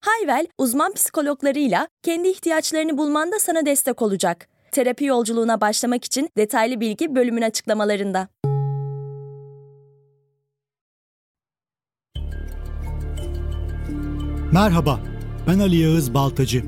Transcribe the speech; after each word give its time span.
Hayvel, 0.00 0.46
uzman 0.58 0.92
psikologlarıyla 0.92 1.88
kendi 2.02 2.28
ihtiyaçlarını 2.28 2.98
bulmanda 2.98 3.38
sana 3.38 3.66
destek 3.66 4.02
olacak. 4.02 4.48
Terapi 4.72 5.04
yolculuğuna 5.04 5.60
başlamak 5.60 6.04
için 6.04 6.28
detaylı 6.36 6.80
bilgi 6.80 7.14
bölümün 7.14 7.42
açıklamalarında. 7.42 8.28
Merhaba, 14.52 15.00
ben 15.48 15.58
Ali 15.58 15.76
Yağız 15.76 16.14
Baltacı. 16.14 16.64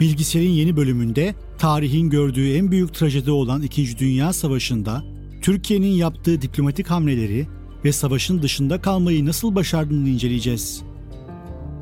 Bilgisayarın 0.00 0.50
yeni 0.50 0.76
bölümünde 0.76 1.34
tarihin 1.58 2.10
gördüğü 2.10 2.54
en 2.54 2.70
büyük 2.70 2.94
trajedi 2.94 3.30
olan 3.30 3.62
İkinci 3.62 3.98
Dünya 3.98 4.32
Savaşı'nda 4.32 5.02
Türkiye'nin 5.42 5.92
yaptığı 5.92 6.42
diplomatik 6.42 6.86
hamleleri 6.86 7.46
ve 7.84 7.92
savaşın 7.92 8.42
dışında 8.42 8.80
kalmayı 8.80 9.26
nasıl 9.26 9.54
başardığını 9.54 10.08
inceleyeceğiz. 10.08 10.89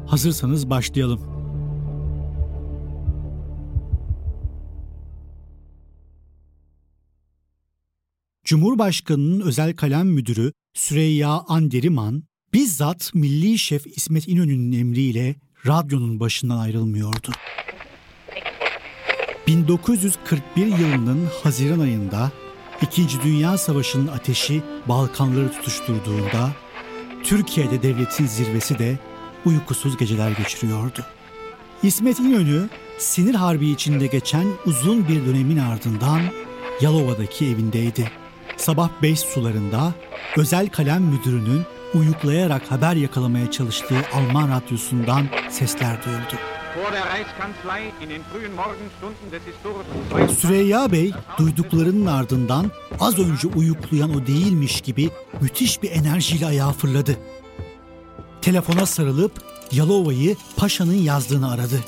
Hazırsanız 0.09 0.71
başlayalım. 0.71 1.21
Cumhurbaşkanının 8.45 9.41
özel 9.41 9.77
kalem 9.77 10.07
müdürü 10.07 10.53
Süreyya 10.75 11.29
Anderiman, 11.49 12.23
bizzat 12.53 13.11
Milli 13.15 13.59
Şef 13.59 13.87
İsmet 13.87 14.29
İnönü'nün 14.29 14.73
emriyle 14.81 15.37
radyonun 15.67 16.21
başından 16.21 16.59
ayrılmıyordu. 16.59 17.31
1941 19.47 20.67
yılının 20.67 21.29
Haziran 21.43 21.81
ayında 21.81 22.33
İkinci 22.83 23.23
Dünya 23.23 23.59
Savaşı'nın 23.59 24.07
ateşi 24.07 24.63
Balkanları 24.89 25.53
tutuşturduğunda 25.53 26.53
Türkiye'de 27.25 27.83
devletin 27.83 28.27
zirvesi 28.27 28.79
de 28.79 28.99
uykusuz 29.49 29.97
geceler 29.97 30.31
geçiriyordu. 30.31 31.05
İsmet 31.83 32.21
İnönü 32.21 32.69
sinir 32.99 33.35
harbi 33.35 33.71
içinde 33.71 34.07
geçen 34.07 34.47
uzun 34.67 35.09
bir 35.09 35.27
dönemin 35.27 35.59
ardından 35.59 36.21
Yalova'daki 36.81 37.47
evindeydi. 37.47 38.11
Sabah 38.57 38.89
5 39.03 39.21
sularında 39.21 39.95
özel 40.37 40.69
kalem 40.69 41.03
müdürünün 41.03 41.63
uyuklayarak 41.95 42.71
haber 42.71 42.95
yakalamaya 42.95 43.51
çalıştığı 43.51 44.03
Alman 44.15 44.51
radyosundan 44.51 45.27
sesler 45.51 46.05
duyuldu. 46.05 46.35
Süreyya 50.39 50.93
Bey 50.93 51.13
duyduklarının 51.39 52.07
ardından 52.07 52.71
az 53.01 53.19
önce 53.19 53.49
uyuklayan 53.49 54.15
o 54.17 54.27
değilmiş 54.27 54.81
gibi 54.81 55.11
müthiş 55.41 55.83
bir 55.83 55.91
enerjiyle 55.91 56.47
ayağa 56.47 56.73
fırladı. 56.73 57.17
Telefona 58.43 58.87
sarılıp 58.87 59.33
Yalova'yı 59.73 60.37
Paşa'nın 60.57 60.95
yazdığını 60.95 61.53
aradı. 61.53 61.81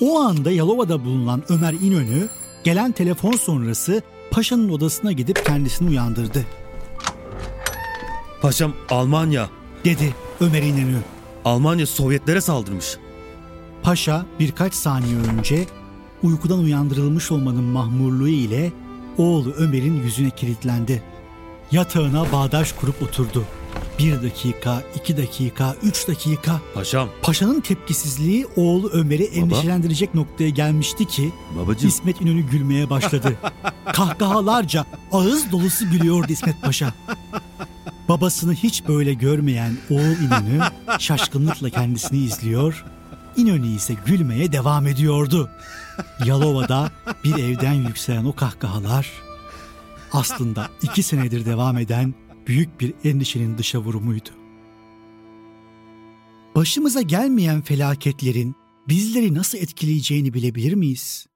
O 0.00 0.20
anda 0.20 0.50
Yalova'da 0.50 1.04
bulunan 1.04 1.42
Ömer 1.48 1.72
İnönü 1.72 2.28
gelen 2.64 2.92
telefon 2.92 3.32
sonrası 3.32 4.02
Paşa'nın 4.30 4.68
odasına 4.68 5.12
gidip 5.12 5.46
kendisini 5.46 5.88
uyandırdı. 5.88 6.46
Paşam 8.42 8.72
Almanya. 8.90 9.50
Dedi 9.84 10.14
Ömer 10.40 10.62
İnönü. 10.62 10.98
Almanya 11.44 11.86
Sovyetlere 11.86 12.40
saldırmış. 12.40 12.96
Paşa 13.82 14.26
birkaç 14.40 14.74
saniye 14.74 15.16
önce 15.16 15.66
uykudan 16.22 16.58
uyandırılmış 16.58 17.32
olmanın 17.32 17.64
mahmurluğu 17.64 18.28
ile 18.28 18.72
oğlu 19.18 19.52
Ömer'in 19.52 20.02
yüzüne 20.02 20.30
kilitlendi. 20.30 21.02
Yatağına 21.72 22.32
bağdaş 22.32 22.72
kurup 22.72 23.02
oturdu. 23.02 23.44
Bir 23.98 24.22
dakika, 24.22 24.82
iki 24.94 25.16
dakika, 25.16 25.76
üç 25.82 26.08
dakika. 26.08 26.60
Paşam. 26.74 27.08
Paşanın 27.22 27.60
tepkisizliği 27.60 28.46
oğlu 28.56 28.90
Ömer'i 28.90 29.24
endişelendirecek 29.24 30.14
noktaya 30.14 30.50
gelmişti 30.50 31.04
ki 31.04 31.32
Babacığım. 31.58 31.88
İsmet 31.88 32.20
İnönü 32.20 32.40
gülmeye 32.40 32.90
başladı. 32.90 33.36
Kahkahalarca 33.92 34.86
ağız 35.12 35.52
dolusu 35.52 35.90
gülüyordu 35.90 36.32
İsmet 36.32 36.62
Paşa. 36.62 36.94
Babasını 38.08 38.54
hiç 38.54 38.88
böyle 38.88 39.14
görmeyen 39.14 39.76
oğul 39.90 39.98
İnönü 40.00 40.60
şaşkınlıkla 40.98 41.70
kendisini 41.70 42.18
izliyor, 42.18 42.84
İnönü 43.36 43.66
ise 43.66 43.94
gülmeye 44.06 44.52
devam 44.52 44.86
ediyordu. 44.86 45.50
Yalova'da 46.24 46.90
bir 47.24 47.34
evden 47.34 47.72
yükselen 47.72 48.24
o 48.24 48.34
kahkahalar 48.34 49.10
aslında 50.12 50.68
iki 50.82 51.02
senedir 51.02 51.44
devam 51.44 51.78
eden 51.78 52.14
büyük 52.46 52.80
bir 52.80 52.94
endişenin 53.04 53.58
dışa 53.58 53.78
vurumuydu. 53.78 54.28
Başımıza 56.54 57.02
gelmeyen 57.02 57.62
felaketlerin 57.62 58.54
bizleri 58.88 59.34
nasıl 59.34 59.58
etkileyeceğini 59.58 60.34
bilebilir 60.34 60.72
miyiz? 60.72 61.26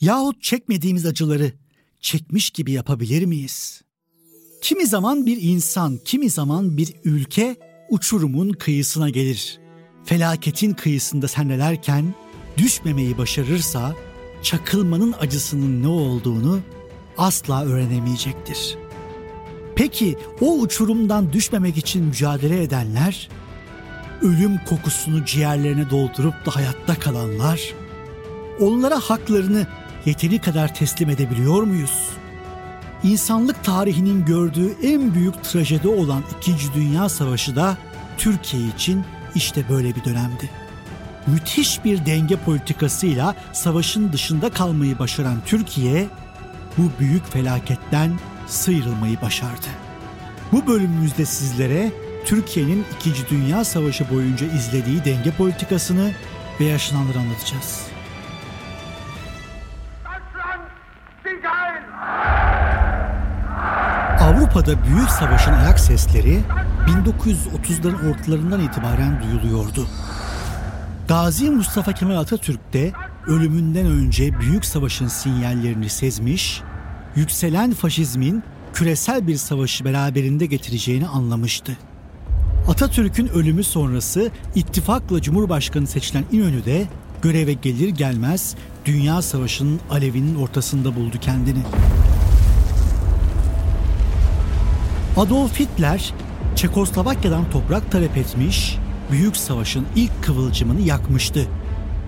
Yahut 0.00 0.42
çekmediğimiz 0.42 1.06
acıları 1.06 1.52
çekmiş 2.00 2.50
gibi 2.50 2.72
yapabilir 2.72 3.24
miyiz? 3.24 3.82
Kimi 4.62 4.86
zaman 4.86 5.26
bir 5.26 5.38
insan, 5.42 5.98
kimi 6.04 6.30
zaman 6.30 6.76
bir 6.76 6.94
ülke 7.04 7.56
uçurumun 7.90 8.52
kıyısına 8.52 9.10
gelir. 9.10 9.60
Felaketin 10.04 10.74
kıyısında 10.74 11.28
sendelerken 11.28 12.14
düşmemeyi 12.56 13.18
başarırsa 13.18 13.96
çakılmanın 14.42 15.14
acısının 15.20 15.82
ne 15.82 15.88
olduğunu 15.88 16.60
asla 17.16 17.64
öğrenemeyecektir. 17.64 18.81
Peki 19.76 20.16
o 20.40 20.58
uçurumdan 20.58 21.32
düşmemek 21.32 21.76
için 21.76 22.04
mücadele 22.04 22.62
edenler, 22.62 23.28
ölüm 24.22 24.58
kokusunu 24.68 25.24
ciğerlerine 25.24 25.90
doldurup 25.90 26.46
da 26.46 26.56
hayatta 26.56 26.94
kalanlar, 26.94 27.60
onlara 28.60 29.00
haklarını 29.00 29.66
yeteri 30.04 30.38
kadar 30.38 30.74
teslim 30.74 31.10
edebiliyor 31.10 31.62
muyuz? 31.62 32.08
İnsanlık 33.02 33.64
tarihinin 33.64 34.24
gördüğü 34.24 34.76
en 34.82 35.14
büyük 35.14 35.44
trajedi 35.44 35.88
olan 35.88 36.22
İkinci 36.38 36.74
Dünya 36.74 37.08
Savaşı 37.08 37.56
da 37.56 37.76
Türkiye 38.18 38.68
için 38.68 39.04
işte 39.34 39.64
böyle 39.68 39.94
bir 39.94 40.04
dönemdi. 40.04 40.50
Müthiş 41.26 41.84
bir 41.84 42.06
denge 42.06 42.36
politikasıyla 42.36 43.34
savaşın 43.52 44.12
dışında 44.12 44.50
kalmayı 44.50 44.98
başaran 44.98 45.36
Türkiye 45.46 46.06
bu 46.78 46.82
büyük 47.00 47.32
felaketten 47.32 48.10
sıyrılmayı 48.52 49.20
başardı. 49.20 49.66
Bu 50.52 50.66
bölümümüzde 50.66 51.24
sizlere 51.24 51.92
Türkiye'nin 52.24 52.84
2. 52.96 53.28
Dünya 53.30 53.64
Savaşı 53.64 54.10
boyunca 54.10 54.46
izlediği 54.46 55.04
denge 55.04 55.30
politikasını 55.30 56.10
ve 56.60 56.64
yaşananları 56.64 57.18
anlatacağız. 57.18 57.86
Avrupa'da 64.20 64.84
büyük 64.84 65.10
savaşın 65.10 65.52
ayak 65.52 65.80
sesleri 65.80 66.40
1930'ların 66.86 68.10
ortalarından 68.10 68.60
itibaren 68.60 69.22
duyuluyordu. 69.22 69.86
Gazi 71.08 71.50
Mustafa 71.50 71.92
Kemal 71.92 72.16
Atatürk 72.16 72.72
de 72.72 72.92
ölümünden 73.26 73.86
önce 73.86 74.40
büyük 74.40 74.64
savaşın 74.64 75.06
sinyallerini 75.06 75.88
sezmiş, 75.88 76.62
yükselen 77.16 77.72
faşizmin 77.72 78.42
küresel 78.74 79.26
bir 79.26 79.36
savaşı 79.36 79.84
beraberinde 79.84 80.46
getireceğini 80.46 81.08
anlamıştı. 81.08 81.78
Atatürk'ün 82.68 83.28
ölümü 83.28 83.64
sonrası 83.64 84.30
ittifakla 84.54 85.22
Cumhurbaşkanı 85.22 85.86
seçilen 85.86 86.24
İnönü 86.32 86.64
de 86.64 86.86
göreve 87.22 87.52
gelir 87.52 87.88
gelmez 87.88 88.54
Dünya 88.84 89.22
Savaşı'nın 89.22 89.80
alevinin 89.90 90.34
ortasında 90.34 90.96
buldu 90.96 91.16
kendini. 91.20 91.62
Adolf 95.16 95.60
Hitler 95.60 96.12
Çekoslovakya'dan 96.56 97.50
toprak 97.50 97.92
talep 97.92 98.16
etmiş, 98.16 98.76
Büyük 99.10 99.36
Savaş'ın 99.36 99.86
ilk 99.96 100.24
kıvılcımını 100.24 100.80
yakmıştı. 100.80 101.46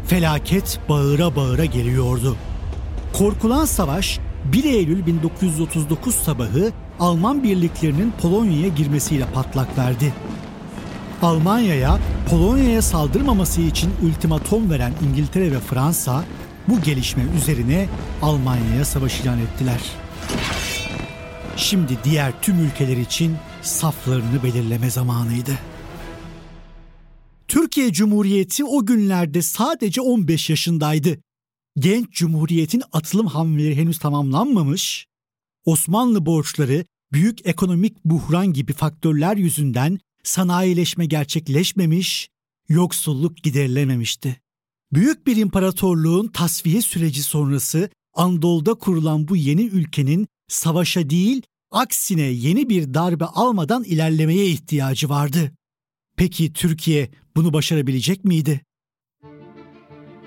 Felaket 0.07 0.81
bağıra 0.89 1.37
bağıra 1.37 1.65
geliyordu. 1.65 2.37
Korkulan 3.13 3.65
savaş 3.65 4.21
1 4.45 4.65
Eylül 4.65 5.07
1939 5.07 6.15
sabahı 6.15 6.73
Alman 7.01 7.43
birliklerinin 7.43 8.13
Polonya'ya 8.23 8.69
girmesiyle 8.69 9.27
patlak 9.35 9.79
verdi. 9.79 10.15
Almanya'ya 11.23 11.99
Polonya'ya 12.31 12.83
saldırmaması 12.83 13.61
için 13.61 13.91
ultimatom 14.03 14.71
veren 14.71 14.93
İngiltere 15.09 15.53
ve 15.53 15.61
Fransa 15.61 16.25
bu 16.69 16.81
gelişme 16.81 17.23
üzerine 17.37 17.89
Almanya'ya 18.23 18.85
savaş 18.85 19.21
ilan 19.21 19.39
ettiler. 19.39 19.81
Şimdi 21.57 21.99
diğer 22.05 22.33
tüm 22.43 22.59
ülkeler 22.59 22.97
için 22.97 23.37
saflarını 23.63 24.43
belirleme 24.43 24.91
zamanıydı. 24.91 25.53
Türkiye 27.49 27.93
Cumhuriyeti 27.93 28.65
o 28.65 28.87
günlerde 28.87 29.43
sadece 29.43 30.01
15 30.01 30.51
yaşındaydı. 30.51 31.19
Genç 31.79 32.11
Cumhuriyet'in 32.11 32.83
atılım 32.93 33.27
hamleleri 33.27 33.77
henüz 33.77 33.99
tamamlanmamış, 33.99 35.07
Osmanlı 35.65 36.27
borçları 36.27 36.85
büyük 37.13 37.47
ekonomik 37.47 38.05
buhran 38.05 38.53
gibi 38.53 38.73
faktörler 38.73 39.37
yüzünden 39.37 39.99
sanayileşme 40.23 41.07
gerçekleşmemiş, 41.07 42.29
yoksulluk 42.69 43.37
giderilememişti. 43.37 44.41
Büyük 44.93 45.27
bir 45.27 45.37
imparatorluğun 45.37 46.29
tasfiye 46.29 46.83
süreci 46.83 47.23
sonrası 47.23 47.91
Anadolu'da 48.15 48.75
kurulan 48.75 49.29
bu 49.29 49.37
yeni 49.37 49.63
ülkenin 49.63 50.27
savaşa 50.49 51.11
değil, 51.11 51.43
aksine 51.71 52.23
yeni 52.23 52.69
bir 52.69 52.95
darbe 52.95 53.25
almadan 53.25 53.85
ilerlemeye 53.85 54.47
ihtiyacı 54.47 55.09
vardı. 55.09 55.53
Peki 56.17 56.53
Türkiye 56.53 57.11
bunu 57.37 57.53
başarabilecek 57.53 58.25
miydi? 58.25 58.61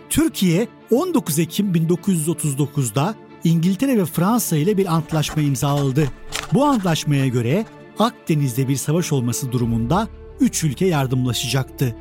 Türkiye 0.10 0.68
19 0.92 1.40
Ekim 1.40 1.72
1939'da 1.74 3.16
İngiltere 3.44 3.98
ve 3.98 4.06
Fransa 4.06 4.58
ile 4.58 4.78
bir 4.78 4.96
antlaşma 4.96 5.42
imzaladı. 5.42 6.08
Bu 6.54 6.66
antlaşmaya 6.66 7.28
göre 7.28 7.66
Akdeniz'de 8.00 8.68
bir 8.68 8.76
savaş 8.76 9.12
olması 9.12 9.52
durumunda 9.52 10.08
üç 10.40 10.64
ülke 10.64 10.86
yardımlaşacaktı. 10.86 11.96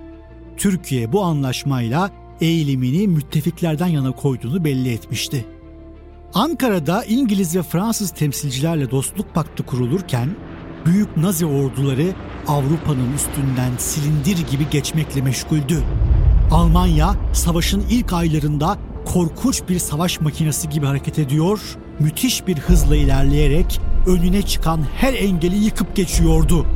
Türkiye 0.57 1.13
bu 1.13 1.23
anlaşmayla 1.23 2.11
eğilimini 2.41 3.09
müttefiklerden 3.09 3.87
yana 3.87 4.13
koyduğunu 4.13 4.65
belli 4.65 4.93
etmişti. 4.93 5.47
Ankara'da 6.35 7.05
İngiliz 7.05 7.57
ve 7.57 7.63
Fransız 7.63 8.11
temsilcilerle 8.11 8.91
dostluk 8.91 9.35
paktı 9.35 9.67
kurulurken 9.67 10.37
büyük 10.87 11.17
Nazi 11.17 11.47
orduları 11.47 12.13
Avrupa'nın 12.47 13.13
üstünden 13.15 13.77
silindir 13.79 14.51
gibi 14.51 14.71
geçmekle 14.71 15.23
meşguldü. 15.23 15.83
Almanya 16.51 17.15
savaşın 17.33 17.85
ilk 17.91 18.13
aylarında 18.13 18.79
korkunç 19.05 19.63
bir 19.69 19.79
savaş 19.79 20.21
makinesi 20.21 20.69
gibi 20.69 20.87
hareket 20.87 21.19
ediyor, 21.19 21.61
müthiş 22.01 22.47
bir 22.47 22.59
hızla 22.59 22.97
ilerleyerek 22.97 23.81
önüne 24.07 24.43
çıkan 24.43 24.81
her 24.97 25.15
engeli 25.15 25.57
yıkıp 25.57 25.97
geçiyordu. 25.97 26.67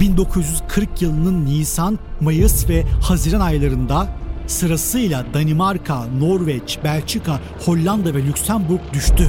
1940 0.00 1.02
yılının 1.02 1.46
Nisan, 1.46 1.98
Mayıs 2.20 2.68
ve 2.68 2.84
Haziran 3.02 3.40
aylarında 3.40 4.08
sırasıyla 4.46 5.24
Danimarka, 5.34 6.04
Norveç, 6.18 6.78
Belçika, 6.84 7.40
Hollanda 7.64 8.14
ve 8.14 8.22
Lüksemburg 8.22 8.80
düştü. 8.92 9.28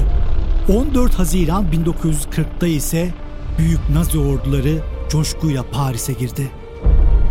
14 0.68 1.18
Haziran 1.18 1.64
1940'da 1.64 2.66
ise 2.66 3.10
büyük 3.58 3.90
Nazi 3.94 4.18
orduları 4.18 4.78
coşkuyla 5.10 5.64
Paris'e 5.72 6.12
girdi. 6.12 6.50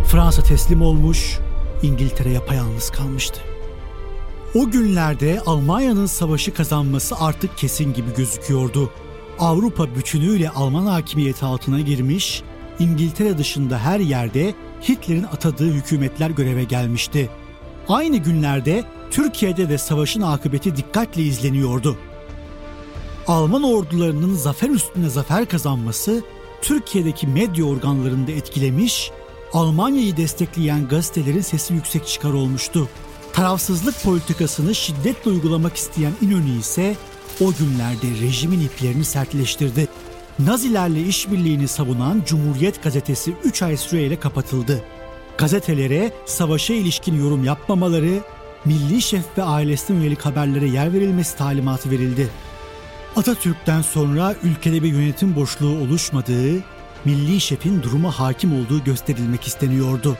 Fransa 0.06 0.42
teslim 0.42 0.82
olmuş, 0.82 1.38
İngiltere 1.82 2.30
yapayalnız 2.30 2.90
kalmıştı. 2.90 3.40
O 4.54 4.70
günlerde 4.70 5.40
Almanya'nın 5.46 6.06
savaşı 6.06 6.54
kazanması 6.54 7.16
artık 7.18 7.58
kesin 7.58 7.92
gibi 7.92 8.14
gözüküyordu. 8.16 8.90
Avrupa 9.38 9.94
bütünüyle 9.94 10.50
Alman 10.50 10.86
hakimiyeti 10.86 11.44
altına 11.44 11.80
girmiş, 11.80 12.42
İngiltere 12.78 13.38
dışında 13.38 13.78
her 13.78 14.00
yerde 14.00 14.54
Hitler'in 14.88 15.22
atadığı 15.24 15.72
hükümetler 15.72 16.30
göreve 16.30 16.64
gelmişti. 16.64 17.30
Aynı 17.88 18.16
günlerde 18.16 18.84
Türkiye'de 19.10 19.68
de 19.68 19.78
savaşın 19.78 20.20
akıbeti 20.20 20.76
dikkatle 20.76 21.22
izleniyordu. 21.22 21.96
Alman 23.26 23.62
ordularının 23.62 24.34
zafer 24.34 24.70
üstüne 24.70 25.08
zafer 25.08 25.46
kazanması 25.46 26.22
Türkiye'deki 26.62 27.26
medya 27.26 27.64
organlarında 27.64 28.32
etkilemiş, 28.32 29.10
Almanya'yı 29.56 30.16
destekleyen 30.16 30.88
gazetelerin 30.88 31.40
sesi 31.40 31.74
yüksek 31.74 32.06
çıkar 32.06 32.32
olmuştu. 32.32 32.88
Tarafsızlık 33.32 34.02
politikasını 34.02 34.74
şiddetle 34.74 35.30
uygulamak 35.30 35.76
isteyen 35.76 36.12
İnönü 36.20 36.58
ise 36.58 36.96
o 37.40 37.52
günlerde 37.52 38.26
rejimin 38.26 38.60
iplerini 38.60 39.04
sertleştirdi. 39.04 39.88
Nazilerle 40.38 41.02
işbirliğini 41.02 41.68
savunan 41.68 42.22
Cumhuriyet 42.26 42.82
gazetesi 42.82 43.34
3 43.44 43.62
ay 43.62 43.76
süreyle 43.76 44.20
kapatıldı. 44.20 44.84
Gazetelere 45.38 46.12
savaşa 46.26 46.74
ilişkin 46.74 47.20
yorum 47.20 47.44
yapmamaları, 47.44 48.20
milli 48.64 49.02
şef 49.02 49.24
ve 49.38 49.42
ailesine 49.42 49.96
yönelik 49.96 50.20
haberlere 50.20 50.68
yer 50.68 50.92
verilmesi 50.92 51.36
talimatı 51.36 51.90
verildi. 51.90 52.28
Atatürk'ten 53.16 53.82
sonra 53.82 54.34
ülkede 54.42 54.82
bir 54.82 54.92
yönetim 54.92 55.36
boşluğu 55.36 55.78
oluşmadığı, 55.78 56.75
milli 57.06 57.40
şefin 57.40 57.82
duruma 57.82 58.18
hakim 58.18 58.52
olduğu 58.52 58.84
gösterilmek 58.84 59.44
isteniyordu. 59.44 60.18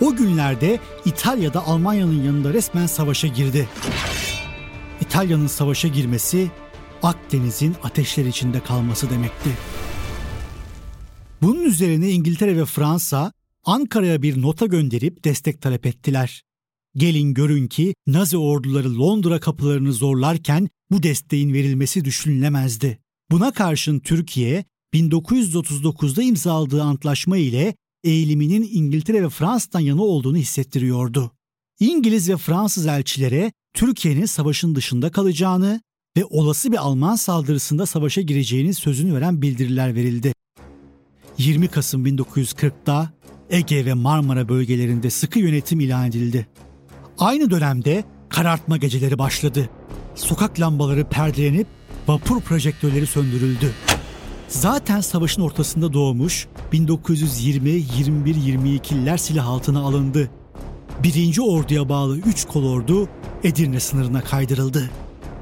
O 0.00 0.16
günlerde 0.16 0.78
İtalya'da 1.04 1.66
Almanya'nın 1.66 2.22
yanında 2.24 2.52
resmen 2.52 2.86
savaşa 2.86 3.28
girdi. 3.28 3.68
İtalya'nın 5.00 5.46
savaşa 5.46 5.88
girmesi 5.88 6.50
Akdeniz'in 7.02 7.74
ateşler 7.82 8.24
içinde 8.24 8.60
kalması 8.60 9.10
demekti. 9.10 9.50
Bunun 11.42 11.62
üzerine 11.62 12.10
İngiltere 12.10 12.56
ve 12.56 12.64
Fransa 12.64 13.32
Ankara'ya 13.64 14.22
bir 14.22 14.42
nota 14.42 14.66
gönderip 14.66 15.24
destek 15.24 15.62
talep 15.62 15.86
ettiler. 15.86 16.42
Gelin 16.96 17.34
görün 17.34 17.66
ki 17.66 17.94
Nazi 18.06 18.36
orduları 18.36 18.98
Londra 18.98 19.40
kapılarını 19.40 19.92
zorlarken 19.92 20.68
bu 20.90 21.02
desteğin 21.02 21.52
verilmesi 21.52 22.04
düşünülemezdi. 22.04 22.98
Buna 23.30 23.52
karşın 23.52 24.00
Türkiye 24.00 24.64
1939'da 24.94 26.22
imzaladığı 26.22 26.82
antlaşma 26.82 27.36
ile 27.36 27.74
eğiliminin 28.04 28.68
İngiltere 28.72 29.22
ve 29.22 29.28
Fransa'dan 29.28 29.80
yana 29.80 30.02
olduğunu 30.02 30.36
hissettiriyordu. 30.36 31.30
İngiliz 31.80 32.30
ve 32.30 32.36
Fransız 32.36 32.86
elçilere 32.86 33.52
Türkiye'nin 33.74 34.26
savaşın 34.26 34.74
dışında 34.74 35.10
kalacağını 35.10 35.80
ve 36.16 36.24
olası 36.24 36.72
bir 36.72 36.76
Alman 36.76 37.16
saldırısında 37.16 37.86
savaşa 37.86 38.20
gireceğinin 38.20 38.72
sözünü 38.72 39.14
veren 39.14 39.42
bildiriler 39.42 39.94
verildi. 39.94 40.34
20 41.38 41.68
Kasım 41.68 42.06
1940'da 42.06 43.12
Ege 43.50 43.84
ve 43.84 43.94
Marmara 43.94 44.48
bölgelerinde 44.48 45.10
sıkı 45.10 45.38
yönetim 45.38 45.80
ilan 45.80 46.08
edildi. 46.08 46.46
Aynı 47.18 47.50
dönemde 47.50 48.04
karartma 48.28 48.76
geceleri 48.76 49.18
başladı. 49.18 49.70
Sokak 50.14 50.60
lambaları 50.60 51.04
perdelenip 51.04 51.66
vapur 52.08 52.40
projektörleri 52.40 53.06
söndürüldü. 53.06 53.74
Zaten 54.48 55.00
savaşın 55.00 55.42
ortasında 55.42 55.92
doğmuş 55.92 56.46
1920-21-22'liler 56.72 59.18
silah 59.18 59.48
altına 59.48 59.80
alındı. 59.80 60.30
Birinci 61.02 61.42
orduya 61.42 61.88
bağlı 61.88 62.18
3 62.18 62.44
kolordu 62.44 63.08
Edirne 63.44 63.80
sınırına 63.80 64.20
kaydırıldı. 64.20 64.90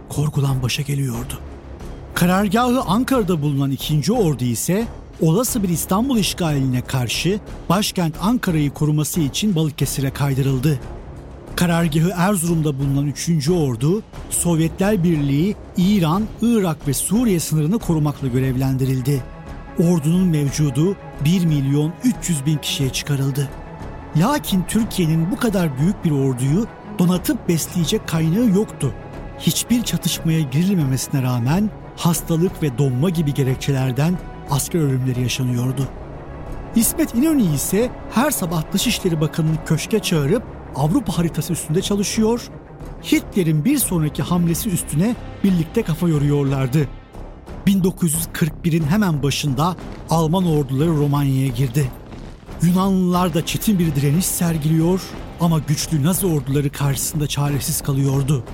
Korkulan 0.08 0.62
başa 0.62 0.82
geliyordu. 0.82 1.38
Karargahı 2.14 2.80
Ankara'da 2.80 3.42
bulunan 3.42 3.70
ikinci 3.70 4.12
ordu 4.12 4.44
ise 4.44 4.86
olası 5.20 5.62
bir 5.62 5.68
İstanbul 5.68 6.18
işgaline 6.18 6.80
karşı 6.80 7.40
başkent 7.68 8.14
Ankara'yı 8.22 8.70
koruması 8.70 9.20
için 9.20 9.56
Balıkesir'e 9.56 10.10
kaydırıldı. 10.10 10.80
Karargahı 11.56 12.12
Erzurum'da 12.16 12.78
bulunan 12.78 13.06
3. 13.06 13.50
Ordu, 13.50 14.02
Sovyetler 14.30 15.04
Birliği, 15.04 15.56
İran, 15.76 16.22
Irak 16.42 16.88
ve 16.88 16.94
Suriye 16.94 17.40
sınırını 17.40 17.78
korumakla 17.78 18.28
görevlendirildi. 18.28 19.22
Ordunun 19.78 20.28
mevcudu 20.28 20.96
1 21.24 21.44
milyon 21.44 21.92
300 22.04 22.46
bin 22.46 22.56
kişiye 22.56 22.90
çıkarıldı. 22.90 23.48
Lakin 24.16 24.64
Türkiye'nin 24.68 25.30
bu 25.30 25.36
kadar 25.36 25.78
büyük 25.78 26.04
bir 26.04 26.10
orduyu 26.10 26.66
donatıp 26.98 27.48
besleyecek 27.48 28.08
kaynağı 28.08 28.48
yoktu. 28.48 28.92
Hiçbir 29.38 29.82
çatışmaya 29.82 30.40
girilmemesine 30.40 31.22
rağmen 31.22 31.70
hastalık 31.96 32.62
ve 32.62 32.78
donma 32.78 33.10
gibi 33.10 33.34
gerekçelerden 33.34 34.18
asker 34.50 34.80
ölümleri 34.80 35.22
yaşanıyordu. 35.22 35.88
İsmet 36.76 37.14
İnönü 37.14 37.54
ise 37.54 37.90
her 38.14 38.30
sabah 38.30 38.72
Dışişleri 38.72 39.20
Bakanı'nı 39.20 39.64
köşke 39.66 39.98
çağırıp 39.98 40.61
Avrupa 40.76 41.18
haritası 41.18 41.52
üstünde 41.52 41.82
çalışıyor, 41.82 42.50
Hitler'in 43.12 43.64
bir 43.64 43.78
sonraki 43.78 44.22
hamlesi 44.22 44.70
üstüne 44.70 45.16
birlikte 45.44 45.82
kafa 45.82 46.08
yoruyorlardı. 46.08 46.88
1941'in 47.66 48.82
hemen 48.82 49.22
başında 49.22 49.76
Alman 50.10 50.46
orduları 50.46 50.88
Romanya'ya 50.88 51.48
girdi. 51.48 51.90
Yunanlılar 52.62 53.34
da 53.34 53.46
çetin 53.46 53.78
bir 53.78 53.94
direniş 53.94 54.26
sergiliyor 54.26 55.00
ama 55.40 55.58
güçlü 55.58 56.02
Nazi 56.02 56.26
orduları 56.26 56.70
karşısında 56.70 57.26
çaresiz 57.26 57.80
kalıyordu. 57.80 58.44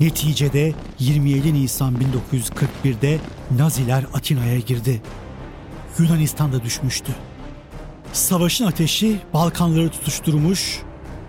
Neticede 0.00 0.74
27 0.98 1.54
Nisan 1.54 1.94
1941'de 1.94 3.18
Naziler 3.58 4.04
Atina'ya 4.14 4.58
girdi. 4.58 5.02
Yunanistan'da 5.98 6.62
düşmüştü. 6.62 7.12
Savaşın 8.12 8.66
ateşi 8.66 9.16
Balkanları 9.34 9.88
tutuşturmuş, 9.88 10.82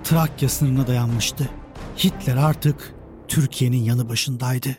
Trakya 0.09 0.49
sınırına 0.49 0.87
dayanmıştı. 0.87 1.49
Hitler 1.97 2.37
artık 2.37 2.93
Türkiye'nin 3.27 3.77
yanı 3.77 4.09
başındaydı. 4.09 4.77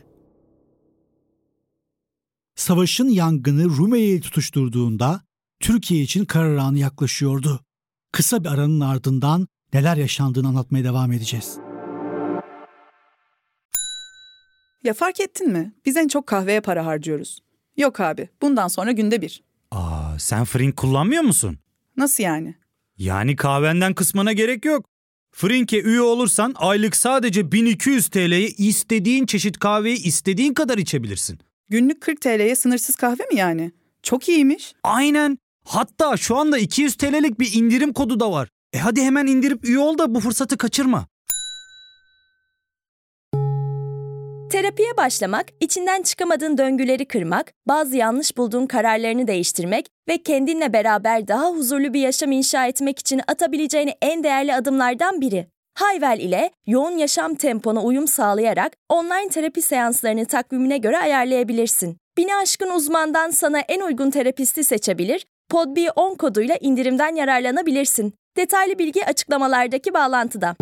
Savaşın 2.55 3.09
yangını 3.09 3.77
Rumeli'yi 3.77 4.21
tutuşturduğunda 4.21 5.21
Türkiye 5.59 6.01
için 6.01 6.25
karar 6.25 6.57
anı 6.57 6.79
yaklaşıyordu. 6.79 7.65
Kısa 8.11 8.43
bir 8.43 8.49
aranın 8.49 8.79
ardından 8.79 9.47
neler 9.73 9.97
yaşandığını 9.97 10.47
anlatmaya 10.47 10.83
devam 10.83 11.11
edeceğiz. 11.11 11.57
Ya 14.83 14.93
fark 14.93 15.19
ettin 15.19 15.51
mi? 15.51 15.73
Biz 15.85 15.97
en 15.97 16.07
çok 16.07 16.27
kahveye 16.27 16.61
para 16.61 16.85
harcıyoruz. 16.85 17.39
Yok 17.77 17.99
abi, 17.99 18.29
bundan 18.41 18.67
sonra 18.67 18.91
günde 18.91 19.21
bir. 19.21 19.43
Aa, 19.71 20.19
sen 20.19 20.45
Frink 20.45 20.77
kullanmıyor 20.77 21.23
musun? 21.23 21.59
Nasıl 21.97 22.23
yani? 22.23 22.55
Yani 22.97 23.35
kahvenden 23.35 23.93
kısmına 23.93 24.33
gerek 24.33 24.65
yok. 24.65 24.85
Frink'e 25.31 25.81
üye 25.81 26.01
olursan 26.01 26.53
aylık 26.57 26.95
sadece 26.95 27.51
1200 27.51 28.07
TL'ye 28.07 28.47
istediğin 28.47 29.25
çeşit 29.25 29.59
kahveyi 29.59 30.03
istediğin 30.03 30.53
kadar 30.53 30.77
içebilirsin. 30.77 31.39
Günlük 31.69 32.01
40 32.01 32.21
TL'ye 32.21 32.55
sınırsız 32.55 32.95
kahve 32.95 33.23
mi 33.31 33.35
yani? 33.39 33.71
Çok 34.03 34.29
iyiymiş. 34.29 34.73
Aynen. 34.83 35.37
Hatta 35.65 36.17
şu 36.17 36.37
anda 36.37 36.57
200 36.57 36.95
TL'lik 36.95 37.39
bir 37.39 37.53
indirim 37.53 37.93
kodu 37.93 38.19
da 38.19 38.31
var. 38.31 38.49
E 38.73 38.77
hadi 38.79 39.01
hemen 39.01 39.27
indirip 39.27 39.65
üye 39.65 39.79
ol 39.79 39.97
da 39.97 40.15
bu 40.15 40.19
fırsatı 40.19 40.57
kaçırma. 40.57 41.07
Terapiye 44.51 44.97
başlamak, 44.97 45.45
içinden 45.59 46.01
çıkamadığın 46.01 46.57
döngüleri 46.57 47.05
kırmak, 47.07 47.53
bazı 47.67 47.97
yanlış 47.97 48.37
bulduğun 48.37 48.65
kararlarını 48.65 49.27
değiştirmek 49.27 49.85
ve 50.09 50.17
kendinle 50.17 50.73
beraber 50.73 51.27
daha 51.27 51.49
huzurlu 51.49 51.93
bir 51.93 51.99
yaşam 51.99 52.31
inşa 52.31 52.67
etmek 52.67 52.99
için 52.99 53.21
atabileceğin 53.27 53.91
en 54.01 54.23
değerli 54.23 54.55
adımlardan 54.55 55.21
biri. 55.21 55.47
Hayvel 55.75 56.19
ile 56.19 56.51
yoğun 56.67 56.97
yaşam 56.97 57.35
tempona 57.35 57.83
uyum 57.83 58.07
sağlayarak 58.07 58.73
online 58.89 59.29
terapi 59.29 59.61
seanslarını 59.61 60.25
takvimine 60.25 60.77
göre 60.77 60.97
ayarlayabilirsin. 60.97 61.97
Bini 62.17 62.35
aşkın 62.35 62.69
uzmandan 62.69 63.29
sana 63.31 63.59
en 63.59 63.81
uygun 63.81 64.11
terapisti 64.11 64.63
seçebilir, 64.63 65.25
podb10 65.51 66.17
koduyla 66.17 66.57
indirimden 66.61 67.15
yararlanabilirsin. 67.15 68.13
Detaylı 68.37 68.79
bilgi 68.79 69.05
açıklamalardaki 69.05 69.93
bağlantıda. 69.93 70.55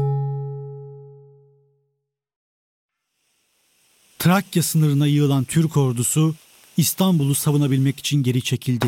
Trakya 4.20 4.64
sınırına 4.64 5.08
yığılan 5.08 5.44
Türk 5.44 5.78
ordusu 5.78 6.36
İstanbul'u 6.78 7.36
savunabilmek 7.36 8.00
için 8.00 8.24
geri 8.24 8.42
çekildi. 8.42 8.88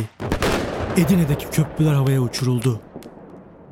Edirne'deki 0.98 1.46
köprüler 1.46 1.94
havaya 1.94 2.22
uçuruldu. 2.22 2.82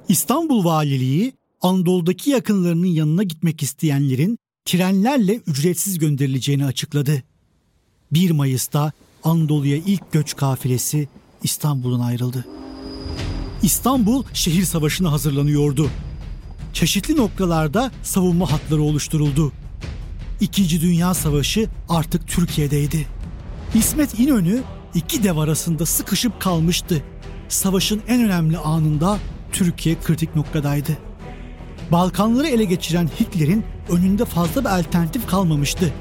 İstanbul 0.10 0.66
Valiliği 0.66 1.34
Anadolu'daki 1.62 2.30
yakınlarının 2.30 2.88
yanına 2.88 3.24
gitmek 3.24 3.64
isteyenlerin 3.64 4.40
trenlerle 4.66 5.36
ücretsiz 5.36 6.00
gönderileceğini 6.00 6.66
açıkladı. 6.66 7.24
1 8.12 8.32
Mayıs'ta 8.32 8.92
Anadolu'ya 9.24 9.78
ilk 9.78 10.12
göç 10.12 10.36
kafilesi 10.36 11.08
İstanbul'dan 11.44 12.00
ayrıldı. 12.00 12.46
İstanbul 13.64 14.24
şehir 14.34 14.64
savaşına 14.64 15.12
hazırlanıyordu. 15.12 15.90
Çeşitli 16.74 17.18
noktalarda 17.18 17.92
savunma 18.04 18.52
hatları 18.52 18.82
oluşturuldu. 18.82 19.52
İkinci 20.42 20.82
Dünya 20.82 21.14
Savaşı 21.14 21.70
artık 21.90 22.28
Türkiye'deydi. 22.28 23.08
İsmet 23.76 24.20
İnönü 24.20 24.64
iki 24.98 25.24
dev 25.24 25.38
arasında 25.38 25.86
sıkışıp 25.86 26.42
kalmıştı. 26.42 27.04
Savaşın 27.50 28.02
en 28.08 28.24
önemli 28.24 28.58
anında 28.58 29.18
Türkiye 29.52 29.96
kritik 30.04 30.36
noktadaydı. 30.36 30.98
Balkanları 31.92 32.48
ele 32.48 32.64
geçiren 32.64 33.10
Hitler'in 33.20 33.66
önünde 33.90 34.26
fazla 34.26 34.62
bir 34.62 34.80
alternatif 34.80 35.28
kalmamıştı. 35.28 35.94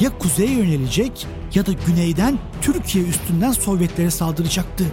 Ya 0.00 0.18
kuzeye 0.18 0.50
yönelecek 0.50 1.26
ya 1.54 1.66
da 1.66 1.72
güneyden 1.86 2.38
Türkiye 2.62 3.04
üstünden 3.04 3.52
Sovyetlere 3.52 4.10
saldıracaktı. 4.10 4.84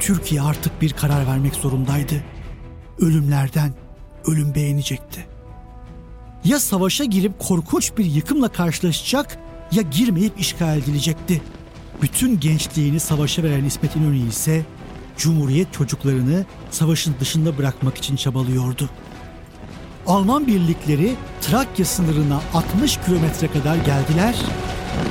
Türkiye 0.00 0.42
artık 0.42 0.82
bir 0.82 0.92
karar 0.92 1.26
vermek 1.26 1.54
zorundaydı. 1.54 2.14
Ölümlerden 2.98 3.74
ölüm 4.26 4.54
beğenecekti. 4.54 5.26
Ya 6.44 6.60
savaşa 6.60 7.04
girip 7.04 7.38
korkunç 7.38 7.92
bir 7.98 8.04
yıkımla 8.04 8.48
karşılaşacak 8.48 9.38
ya 9.72 9.82
girmeyip 9.82 10.40
işgal 10.40 10.78
edilecekti. 10.78 11.42
Bütün 12.04 12.40
gençliğini 12.40 13.00
savaşa 13.00 13.42
veren 13.42 13.64
İsmet 13.64 13.96
İnönü 13.96 14.28
ise 14.28 14.62
Cumhuriyet 15.16 15.72
çocuklarını 15.72 16.44
savaşın 16.70 17.14
dışında 17.20 17.58
bırakmak 17.58 17.98
için 17.98 18.16
çabalıyordu. 18.16 18.90
Alman 20.06 20.46
birlikleri 20.46 21.14
Trakya 21.40 21.84
sınırına 21.84 22.40
60 22.54 22.96
kilometre 22.96 23.46
kadar 23.48 23.76
geldiler 23.76 24.34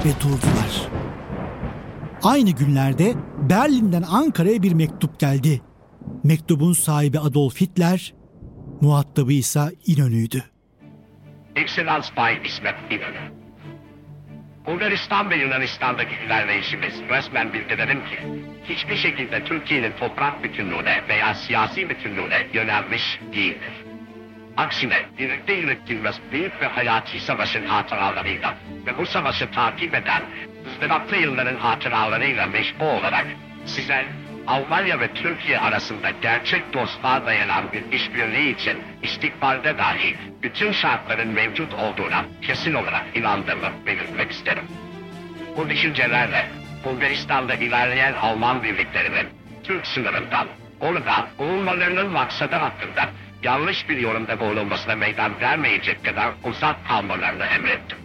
ve 0.05 0.09
durdular. 0.21 0.87
Aynı 2.23 2.51
günlerde 2.51 3.13
Berlin'den 3.49 4.03
Ankara'ya 4.03 4.63
bir 4.63 4.73
mektup 4.73 5.19
geldi. 5.19 5.61
Mektubun 6.23 6.73
sahibi 6.73 7.19
Adolf 7.19 7.61
Hitler, 7.61 8.13
muhatabı 8.81 9.33
ise 9.33 9.61
İnönü'ydü. 9.85 10.43
Excellence 11.55 12.07
Bay 12.17 12.33
İsmet 12.45 12.75
İnönü. 12.91 13.42
Bulgaristan 14.65 15.29
ve 15.29 15.35
Yunanistan'daki 15.35 16.15
ilerleyişimiz 16.25 17.01
resmen 17.09 17.53
bildirelim 17.53 18.05
ki 18.05 18.19
hiçbir 18.69 18.95
şekilde 18.95 19.43
Türkiye'nin 19.43 19.91
toprak 19.91 20.43
bütünlüğüne 20.43 21.01
veya 21.09 21.33
siyasi 21.33 21.89
bütünlüğüne 21.89 22.47
yönelmiş 22.53 23.19
değildir. 23.33 23.73
Aksine 24.57 24.99
birlikte 25.19 25.53
yürüttüğümüz 25.53 26.15
büyük 26.31 26.61
ve 26.61 26.67
hayati 26.67 27.19
savaşın 27.19 27.65
hatıralarıyla 27.65 28.55
ve 28.85 28.97
bu 28.97 29.05
savaşı 29.05 29.51
takip 29.51 29.95
eden 29.95 30.21
ızdıraplı 30.67 31.17
yılların 31.17 31.55
hatıralarıyla 31.55 32.45
meşbu 32.45 32.85
olarak 32.85 33.25
size 33.65 34.05
Almanya 34.47 34.99
ve 34.99 35.13
Türkiye 35.13 35.59
arasında 35.59 36.09
gerçek 36.21 36.73
dostluğa 36.73 37.25
dayanan 37.25 37.71
bir 37.71 37.91
işbirliği 37.91 38.55
için 38.55 38.77
istikbalde 39.03 39.77
dahi 39.77 40.15
bütün 40.41 40.71
şartların 40.71 41.27
mevcut 41.27 41.73
olduğuna 41.73 42.25
kesin 42.41 42.73
olarak 42.73 43.05
inandığımı 43.15 43.69
belirtmek 43.85 44.31
isterim. 44.31 44.63
Bu 45.57 45.69
düşüncelerle 45.69 46.45
Bulgaristan'da 46.85 47.53
ilerleyen 47.53 48.13
Alman 48.13 48.63
birliklerinin 48.63 49.27
Türk 49.63 49.87
sınırından 49.87 50.47
orada 50.79 51.27
bulunmalarının 51.39 52.09
maksadı 52.09 52.55
hakkında 52.55 53.09
yanlış 53.43 53.89
bir 53.89 53.97
yorumda 53.97 54.39
bulunmasına 54.39 54.95
meydan 54.95 55.41
vermeyecek 55.41 56.05
kadar 56.05 56.31
uzak 56.43 56.87
kalmalarını 56.87 57.45
emrettim. 57.45 57.97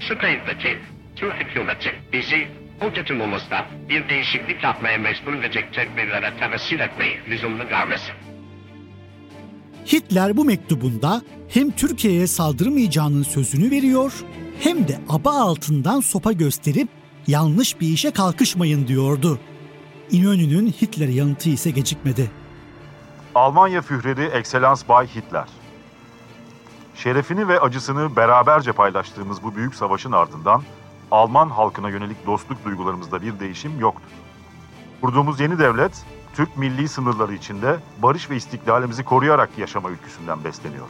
Şüpheydi 0.00 0.58
ki 0.58 0.78
Türk 1.16 1.34
hükümeti 1.34 1.94
bizi 2.12 2.48
bu 2.80 2.92
tutumumuzda 2.92 3.66
bir 3.88 4.08
değişiklik 4.08 4.62
yapmaya 4.62 4.98
mecbur 4.98 5.34
edecek 5.34 5.74
tedbirlere 5.74 6.36
temsil 6.38 6.80
etmeyi 6.80 7.20
lüzumlu 7.28 7.68
görmesin. 7.68 8.14
Hitler 9.92 10.36
bu 10.36 10.44
mektubunda 10.44 11.22
hem 11.48 11.70
Türkiye'ye 11.70 12.26
saldırmayacağının 12.26 13.22
sözünü 13.22 13.70
veriyor 13.70 14.12
hem 14.60 14.88
de 14.88 15.00
aba 15.08 15.40
altından 15.40 16.00
sopa 16.00 16.32
gösterip 16.32 16.88
yanlış 17.26 17.80
bir 17.80 17.88
işe 17.88 18.10
kalkışmayın 18.10 18.88
diyordu. 18.88 19.38
İnönü'nün 20.10 20.66
Hitler'e 20.66 21.12
yanıtı 21.12 21.48
ise 21.48 21.70
gecikmedi. 21.70 22.30
Almanya 23.34 23.82
Führeri 23.82 24.24
Ekselans 24.24 24.88
Bay 24.88 25.06
Hitler. 25.06 25.46
Şerefini 26.94 27.48
ve 27.48 27.60
acısını 27.60 28.16
beraberce 28.16 28.72
paylaştığımız 28.72 29.42
bu 29.42 29.56
büyük 29.56 29.74
savaşın 29.74 30.12
ardından 30.12 30.62
Alman 31.10 31.50
halkına 31.50 31.88
yönelik 31.88 32.26
dostluk 32.26 32.64
duygularımızda 32.64 33.22
bir 33.22 33.40
değişim 33.40 33.80
yoktur. 33.80 34.10
Kurduğumuz 35.00 35.40
yeni 35.40 35.58
devlet, 35.58 36.04
Türk 36.34 36.56
milli 36.56 36.88
sınırları 36.88 37.34
içinde 37.34 37.76
barış 38.02 38.30
ve 38.30 38.36
istiklalimizi 38.36 39.04
koruyarak 39.04 39.58
yaşama 39.58 39.90
ülküsünden 39.90 40.44
besleniyor. 40.44 40.86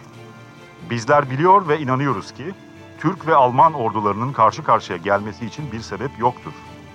Bizler 0.91 1.31
biliyor 1.31 1.69
ve 1.69 1.81
inanıyoruz 1.81 2.33
ki, 2.33 2.55
Türk 3.01 3.27
ve 3.27 3.35
Alman 3.35 3.73
ordularının 3.73 4.33
karşı 4.33 4.65
karşıya 4.65 4.99
gelmesi 4.99 5.47
için 5.47 5.73
bir 5.73 5.81
sebep 5.81 6.11
yoktur. 6.19 6.53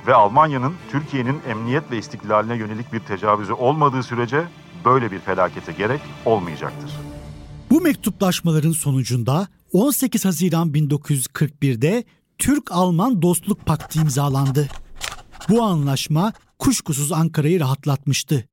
Ve 0.08 0.14
Almanya'nın 0.14 0.74
Türkiye'nin 0.92 1.40
emniyet 1.50 1.92
ve 1.92 1.98
istiklaline 1.98 2.56
yönelik 2.56 2.94
bir 2.94 3.00
tecavüzü 3.00 3.54
olmadığı 3.54 4.04
sürece 4.04 4.44
böyle 4.86 5.12
bir 5.12 5.20
felakete 5.20 5.72
gerek 5.72 6.02
olmayacaktır. 6.26 6.92
Bu 7.70 7.82
mektuplaşmaların 7.82 8.72
sonucunda 8.72 9.48
18 9.74 10.26
Haziran 10.26 10.70
1941'de 10.70 12.04
Türk-Alman 12.38 13.22
Dostluk 13.22 13.66
Paktı 13.66 14.00
imzalandı. 14.00 14.70
Bu 15.50 15.64
anlaşma 15.64 16.34
kuşkusuz 16.60 17.12
Ankara'yı 17.12 17.60
rahatlatmıştı. 17.60 18.50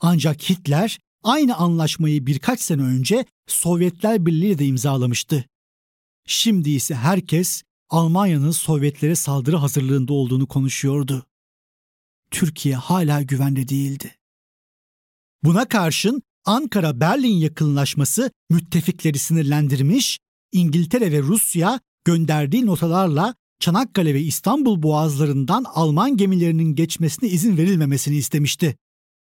Ancak 0.00 0.50
Hitler 0.50 0.98
aynı 1.22 1.56
anlaşmayı 1.56 2.26
birkaç 2.26 2.60
sene 2.60 2.82
önce 2.82 3.24
Sovyetler 3.46 4.26
Birliği 4.26 4.58
de 4.58 4.66
imzalamıştı. 4.66 5.44
Şimdi 6.26 6.70
ise 6.70 6.94
herkes 6.94 7.62
Almanya'nın 7.90 8.50
Sovyetlere 8.50 9.14
saldırı 9.16 9.56
hazırlığında 9.56 10.12
olduğunu 10.12 10.46
konuşuyordu. 10.46 11.26
Türkiye 12.30 12.76
hala 12.76 13.22
güvende 13.22 13.68
değildi. 13.68 14.14
Buna 15.42 15.68
karşın 15.68 16.22
Ankara-Berlin 16.44 17.36
yakınlaşması 17.36 18.30
müttefikleri 18.50 19.18
sinirlendirmiş, 19.18 20.18
İngiltere 20.52 21.12
ve 21.12 21.22
Rusya 21.22 21.80
gönderdiği 22.04 22.66
notalarla 22.66 23.34
Çanakkale 23.60 24.14
ve 24.14 24.20
İstanbul 24.20 24.82
boğazlarından 24.82 25.64
Alman 25.74 26.16
gemilerinin 26.16 26.74
geçmesine 26.74 27.28
izin 27.28 27.56
verilmemesini 27.56 28.16
istemişti. 28.16 28.76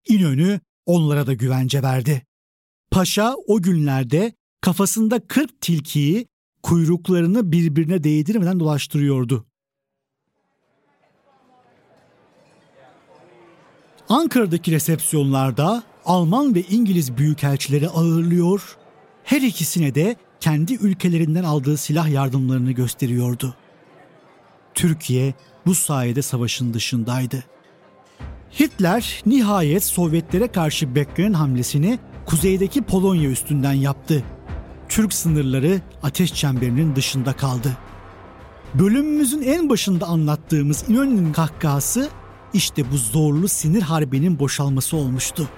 İnönü 0.09 0.59
onlara 0.85 1.27
da 1.27 1.33
güvence 1.33 1.83
verdi. 1.83 2.25
Paşa 2.91 3.35
o 3.47 3.61
günlerde 3.61 4.33
kafasında 4.61 5.27
40 5.27 5.61
tilkiyi 5.61 6.27
kuyruklarını 6.63 7.51
birbirine 7.51 8.03
değdirmeden 8.03 8.59
dolaştırıyordu. 8.59 9.45
Ankara'daki 14.09 14.71
resepsiyonlarda 14.71 15.83
Alman 16.05 16.55
ve 16.55 16.61
İngiliz 16.61 17.17
büyükelçileri 17.17 17.89
ağırlıyor, 17.89 18.77
her 19.23 19.41
ikisine 19.41 19.95
de 19.95 20.15
kendi 20.45 20.73
ülkelerinden 20.73 21.43
aldığı 21.43 21.77
silah 21.77 22.09
yardımlarını 22.09 22.71
gösteriyordu. 22.71 23.55
Türkiye 24.73 25.33
bu 25.65 25.75
sayede 25.75 26.21
savaşın 26.21 26.73
dışındaydı. 26.73 27.43
Hitler 28.59 29.23
nihayet 29.25 29.83
Sovyetlere 29.83 30.47
karşı 30.47 30.95
beklenen 30.95 31.33
hamlesini 31.33 31.99
kuzeydeki 32.25 32.81
Polonya 32.81 33.29
üstünden 33.29 33.73
yaptı. 33.73 34.23
Türk 34.89 35.13
sınırları 35.13 35.81
ateş 36.03 36.33
çemberinin 36.33 36.95
dışında 36.95 37.33
kaldı. 37.33 37.77
Bölümümüzün 38.73 39.41
en 39.41 39.69
başında 39.69 40.05
anlattığımız 40.05 40.89
İnönü'nün 40.89 41.33
kahkahası 41.33 42.09
işte 42.53 42.91
bu 42.91 42.97
zorlu 42.97 43.47
sinir 43.47 43.81
harbinin 43.81 44.39
boşalması 44.39 44.97
olmuştu. 44.97 45.49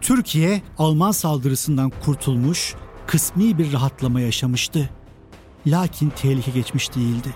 Türkiye 0.00 0.62
Alman 0.78 1.12
saldırısından 1.12 1.92
kurtulmuş, 2.04 2.74
kısmi 3.06 3.58
bir 3.58 3.72
rahatlama 3.72 4.20
yaşamıştı. 4.20 4.90
Lakin 5.66 6.10
tehlike 6.10 6.50
geçmiş 6.50 6.94
değildi. 6.94 7.28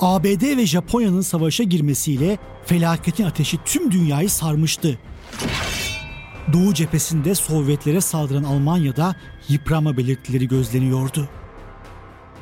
ABD 0.00 0.56
ve 0.56 0.66
Japonya'nın 0.66 1.20
savaşa 1.20 1.64
girmesiyle 1.64 2.38
felaketin 2.64 3.24
ateşi 3.24 3.58
tüm 3.64 3.90
dünyayı 3.90 4.30
sarmıştı. 4.30 4.98
Doğu 6.52 6.74
cephesinde 6.74 7.34
Sovyetlere 7.34 8.00
saldıran 8.00 8.44
Almanya'da 8.44 9.16
yıprama 9.48 9.96
belirtileri 9.96 10.48
gözleniyordu. 10.48 11.28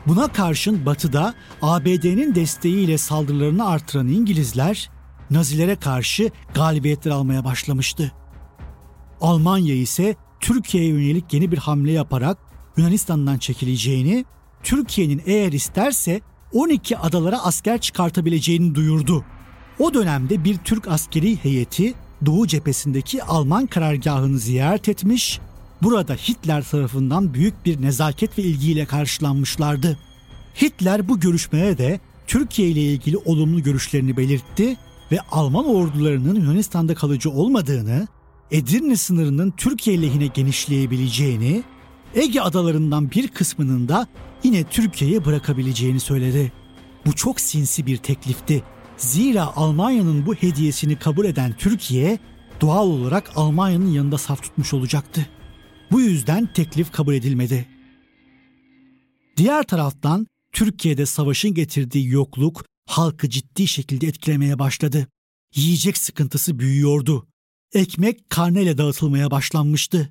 Buna 0.07 0.29
karşın 0.29 0.87
Batı'da 0.87 1.35
ABD'nin 1.63 2.35
desteğiyle 2.35 2.99
saldırılarını 2.99 3.69
artıran 3.69 4.09
İngilizler 4.09 4.91
Nazilere 5.31 5.77
karşı 5.77 6.31
galibiyetler 6.55 7.11
almaya 7.11 7.45
başlamıştı. 7.45 8.13
Almanya 9.21 9.75
ise 9.75 10.17
Türkiye'ye 10.43 10.91
yönelik 10.91 11.33
yeni 11.33 11.53
bir 11.53 11.59
hamle 11.59 11.93
yaparak 11.93 12.39
Yunanistan'dan 12.77 13.39
çekileceğini, 13.39 14.25
Türkiye'nin 14.63 15.23
eğer 15.27 15.53
isterse 15.53 16.21
12 16.53 16.99
adalara 16.99 17.39
asker 17.45 17.81
çıkartabileceğini 17.81 18.75
duyurdu. 18.75 19.25
O 19.79 19.95
dönemde 19.95 20.45
bir 20.45 20.57
Türk 20.57 20.89
askeri 20.89 21.45
heyeti 21.45 21.95
Doğu 22.27 22.47
cephesindeki 22.47 23.23
Alman 23.25 23.67
karargahını 23.67 24.39
ziyaret 24.39 24.89
etmiş, 24.89 25.41
burada 25.83 26.15
Hitler 26.15 26.65
tarafından 26.65 27.35
büyük 27.35 27.67
bir 27.67 27.83
nezaket 27.83 28.39
ve 28.39 28.43
ilgiyle 28.43 28.85
karşılanmışlardı. 28.85 29.99
Hitler 30.63 31.09
bu 31.09 31.21
görüşmeye 31.21 31.79
de 31.79 32.01
Türkiye 32.27 32.69
ile 32.69 32.81
ilgili 32.81 33.17
olumlu 33.17 33.63
görüşlerini 33.63 34.17
belirtti 34.17 34.77
ve 35.13 35.19
Alman 35.31 35.67
ordularının 35.67 36.35
Yunanistan'da 36.35 36.95
kalıcı 36.95 37.31
olmadığını, 37.31 38.09
Edirne 38.51 38.97
sınırının 38.97 39.51
Türkiye 39.51 40.03
lehine 40.03 40.27
genişleyebileceğini, 40.27 41.63
Ege 42.15 42.41
adalarından 42.41 43.11
bir 43.11 43.29
kısmının 43.29 43.89
da 43.89 44.07
yine 44.45 44.65
Türkiye'ye 44.65 45.25
bırakabileceğini 45.25 46.01
söyledi. 46.01 46.53
Bu 47.07 47.13
çok 47.13 47.41
sinsi 47.41 47.87
bir 47.87 47.97
teklifti. 47.97 48.63
Zira 48.97 49.57
Almanya'nın 49.57 50.27
bu 50.27 50.35
hediyesini 50.35 50.99
kabul 50.99 51.25
eden 51.25 51.55
Türkiye 51.59 52.19
doğal 52.61 52.87
olarak 52.87 53.33
Almanya'nın 53.37 53.91
yanında 53.91 54.19
saf 54.19 54.43
tutmuş 54.43 54.75
olacaktı. 54.75 55.27
Bu 55.91 56.01
yüzden 56.01 56.53
teklif 56.53 56.93
kabul 56.93 57.15
edilmedi. 57.15 57.69
Diğer 59.37 59.63
taraftan 59.63 60.27
Türkiye'de 60.53 61.07
savaşın 61.07 61.55
getirdiği 61.55 62.09
yokluk 62.09 62.65
halkı 62.89 63.31
ciddi 63.31 63.69
şekilde 63.69 64.07
etkilemeye 64.07 64.59
başladı. 64.59 65.07
Yiyecek 65.55 65.97
sıkıntısı 65.97 66.59
büyüyordu. 66.59 67.27
Ekmek 67.73 68.31
karneyle 68.31 68.79
dağıtılmaya 68.79 69.31
başlanmıştı. 69.31 70.11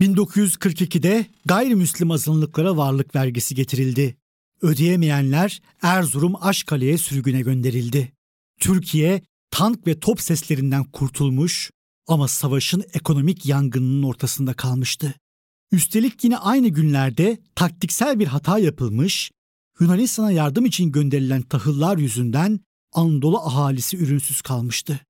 1942'de 0.00 1.26
gayrimüslim 1.44 2.10
azınlıklara 2.10 2.76
varlık 2.76 3.14
vergisi 3.14 3.54
getirildi. 3.54 4.16
Ödeyemeyenler 4.62 5.62
Erzurum 5.82 6.34
Aşkale'ye 6.40 6.98
sürgüne 6.98 7.40
gönderildi. 7.40 8.12
Türkiye 8.60 9.22
tank 9.50 9.86
ve 9.86 10.00
top 10.00 10.20
seslerinden 10.20 10.84
kurtulmuş 10.84 11.70
ama 12.06 12.28
savaşın 12.28 12.84
ekonomik 12.92 13.46
yangınının 13.46 14.02
ortasında 14.02 14.54
kalmıştı. 14.54 15.14
Üstelik 15.72 16.24
yine 16.24 16.38
aynı 16.38 16.68
günlerde 16.68 17.38
taktiksel 17.54 18.18
bir 18.18 18.26
hata 18.26 18.58
yapılmış, 18.58 19.30
Yunanistan'a 19.80 20.32
yardım 20.32 20.66
için 20.66 20.92
gönderilen 20.92 21.42
tahıllar 21.42 21.98
yüzünden 21.98 22.60
Anadolu 22.92 23.38
ahalisi 23.38 23.96
ürünsüz 23.96 24.42
kalmıştı. 24.42 25.00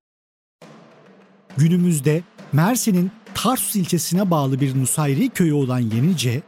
Günümüzde 1.57 2.23
Mersin'in 2.53 3.11
Tarsus 3.35 3.77
ilçesine 3.77 4.31
bağlı 4.31 4.61
bir 4.61 4.81
Nusayri 4.81 5.29
köyü 5.29 5.53
olan 5.53 5.79
Yenice, 5.79 6.43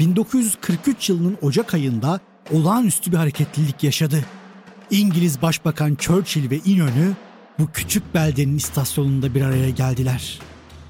1943 0.00 1.08
yılının 1.08 1.38
Ocak 1.42 1.74
ayında 1.74 2.20
olağanüstü 2.52 3.12
bir 3.12 3.16
hareketlilik 3.16 3.82
yaşadı. 3.84 4.24
İngiliz 4.90 5.42
Başbakan 5.42 5.94
Churchill 5.94 6.50
ve 6.50 6.58
İnönü 6.64 7.12
bu 7.58 7.70
küçük 7.72 8.14
beldenin 8.14 8.56
istasyonunda 8.56 9.34
bir 9.34 9.42
araya 9.42 9.70
geldiler. 9.70 10.40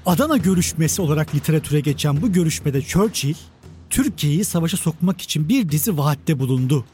Adana 0.05 0.37
görüşmesi 0.37 1.01
olarak 1.01 1.35
literatüre 1.35 1.79
geçen 1.79 2.21
bu 2.21 2.31
görüşmede 2.31 2.81
Churchill, 2.81 3.35
Türkiye'yi 3.89 4.45
savaşa 4.45 4.77
sokmak 4.77 5.21
için 5.21 5.49
bir 5.49 5.69
dizi 5.69 5.97
vaatte 5.97 6.39
bulundu. 6.39 6.85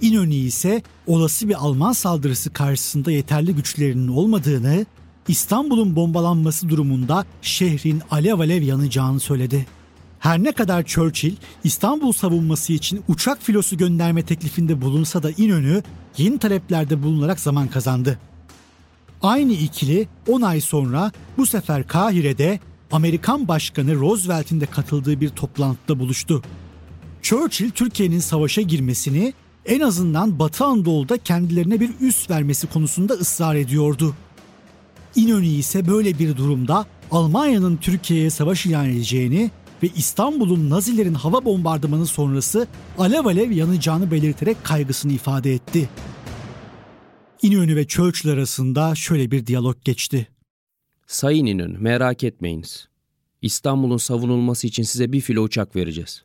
İnönü 0.00 0.34
ise 0.34 0.82
olası 1.06 1.48
bir 1.48 1.54
Alman 1.54 1.92
saldırısı 1.92 2.52
karşısında 2.52 3.12
yeterli 3.12 3.54
güçlerinin 3.54 4.08
olmadığını, 4.08 4.86
İstanbul'un 5.28 5.96
bombalanması 5.96 6.68
durumunda 6.68 7.24
şehrin 7.42 8.02
alev 8.10 8.38
alev 8.38 8.62
yanacağını 8.62 9.20
söyledi. 9.20 9.66
Her 10.18 10.42
ne 10.42 10.52
kadar 10.52 10.84
Churchill 10.84 11.36
İstanbul 11.64 12.12
savunması 12.12 12.72
için 12.72 13.02
uçak 13.08 13.42
filosu 13.42 13.76
gönderme 13.76 14.22
teklifinde 14.22 14.82
bulunsa 14.82 15.22
da 15.22 15.30
İnönü 15.30 15.82
yeni 16.16 16.38
taleplerde 16.38 17.02
bulunarak 17.02 17.40
zaman 17.40 17.68
kazandı. 17.68 18.18
Aynı 19.22 19.52
ikili 19.52 20.08
10 20.28 20.40
ay 20.40 20.60
sonra 20.60 21.12
bu 21.36 21.46
sefer 21.46 21.86
Kahire'de 21.86 22.60
Amerikan 22.92 23.48
Başkanı 23.48 23.94
Roosevelt'in 23.94 24.60
de 24.60 24.66
katıldığı 24.66 25.20
bir 25.20 25.28
toplantıda 25.28 25.98
buluştu. 25.98 26.42
Churchill 27.22 27.70
Türkiye'nin 27.70 28.20
savaşa 28.20 28.62
girmesini 28.62 29.32
en 29.66 29.80
azından 29.80 30.38
Batı 30.38 30.64
Anadolu'da 30.64 31.18
kendilerine 31.18 31.80
bir 31.80 31.90
üs 32.00 32.30
vermesi 32.30 32.66
konusunda 32.66 33.14
ısrar 33.14 33.54
ediyordu. 33.54 34.14
İnönü 35.16 35.46
ise 35.46 35.86
böyle 35.86 36.18
bir 36.18 36.36
durumda 36.36 36.86
Almanya'nın 37.10 37.76
Türkiye'ye 37.76 38.30
savaş 38.30 38.66
ilan 38.66 38.88
edeceğini 38.88 39.50
ve 39.82 39.88
İstanbul'un 39.96 40.70
Nazilerin 40.70 41.14
hava 41.14 41.44
bombardımanı 41.44 42.06
sonrası 42.06 42.66
alev 42.98 43.24
alev 43.24 43.50
yanacağını 43.50 44.10
belirterek 44.10 44.64
kaygısını 44.64 45.12
ifade 45.12 45.54
etti. 45.54 45.88
İnönü 47.42 47.76
ve 47.76 47.86
Churchill 47.86 48.30
arasında 48.30 48.94
şöyle 48.94 49.30
bir 49.30 49.46
diyalog 49.46 49.84
geçti. 49.84 50.28
Sayın 51.06 51.46
İnönü 51.46 51.78
merak 51.78 52.24
etmeyiniz. 52.24 52.88
İstanbul'un 53.42 53.96
savunulması 53.96 54.66
için 54.66 54.82
size 54.82 55.12
bir 55.12 55.20
filo 55.20 55.42
uçak 55.42 55.76
vereceğiz. 55.76 56.24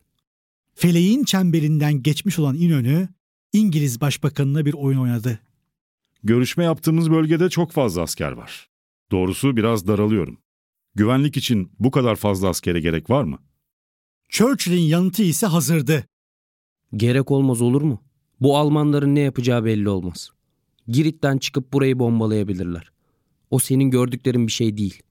Feleğin 0.74 1.24
çemberinden 1.24 2.02
geçmiş 2.02 2.38
olan 2.38 2.56
İnönü, 2.56 3.08
İngiliz 3.52 4.00
Başbakanına 4.00 4.64
bir 4.64 4.74
oyun 4.74 4.98
oynadı. 4.98 5.38
Görüşme 6.24 6.64
yaptığımız 6.64 7.10
bölgede 7.10 7.50
çok 7.50 7.72
fazla 7.72 8.02
asker 8.02 8.32
var. 8.32 8.68
Doğrusu 9.12 9.56
biraz 9.56 9.86
daralıyorum. 9.86 10.38
Güvenlik 10.94 11.36
için 11.36 11.72
bu 11.78 11.90
kadar 11.90 12.16
fazla 12.16 12.48
askere 12.48 12.80
gerek 12.80 13.10
var 13.10 13.24
mı? 13.24 13.38
Churchill'in 14.28 14.80
yanıtı 14.80 15.22
ise 15.22 15.46
hazırdı. 15.46 16.06
Gerek 16.96 17.30
olmaz 17.30 17.62
olur 17.62 17.82
mu? 17.82 18.02
Bu 18.40 18.58
Almanların 18.58 19.14
ne 19.14 19.20
yapacağı 19.20 19.64
belli 19.64 19.88
olmaz. 19.88 20.30
Girit'ten 20.88 21.38
çıkıp 21.38 21.72
burayı 21.72 21.98
bombalayabilirler. 21.98 22.90
O 23.50 23.58
senin 23.58 23.90
gördüklerin 23.90 24.46
bir 24.46 24.52
şey 24.52 24.76
değil. 24.76 25.02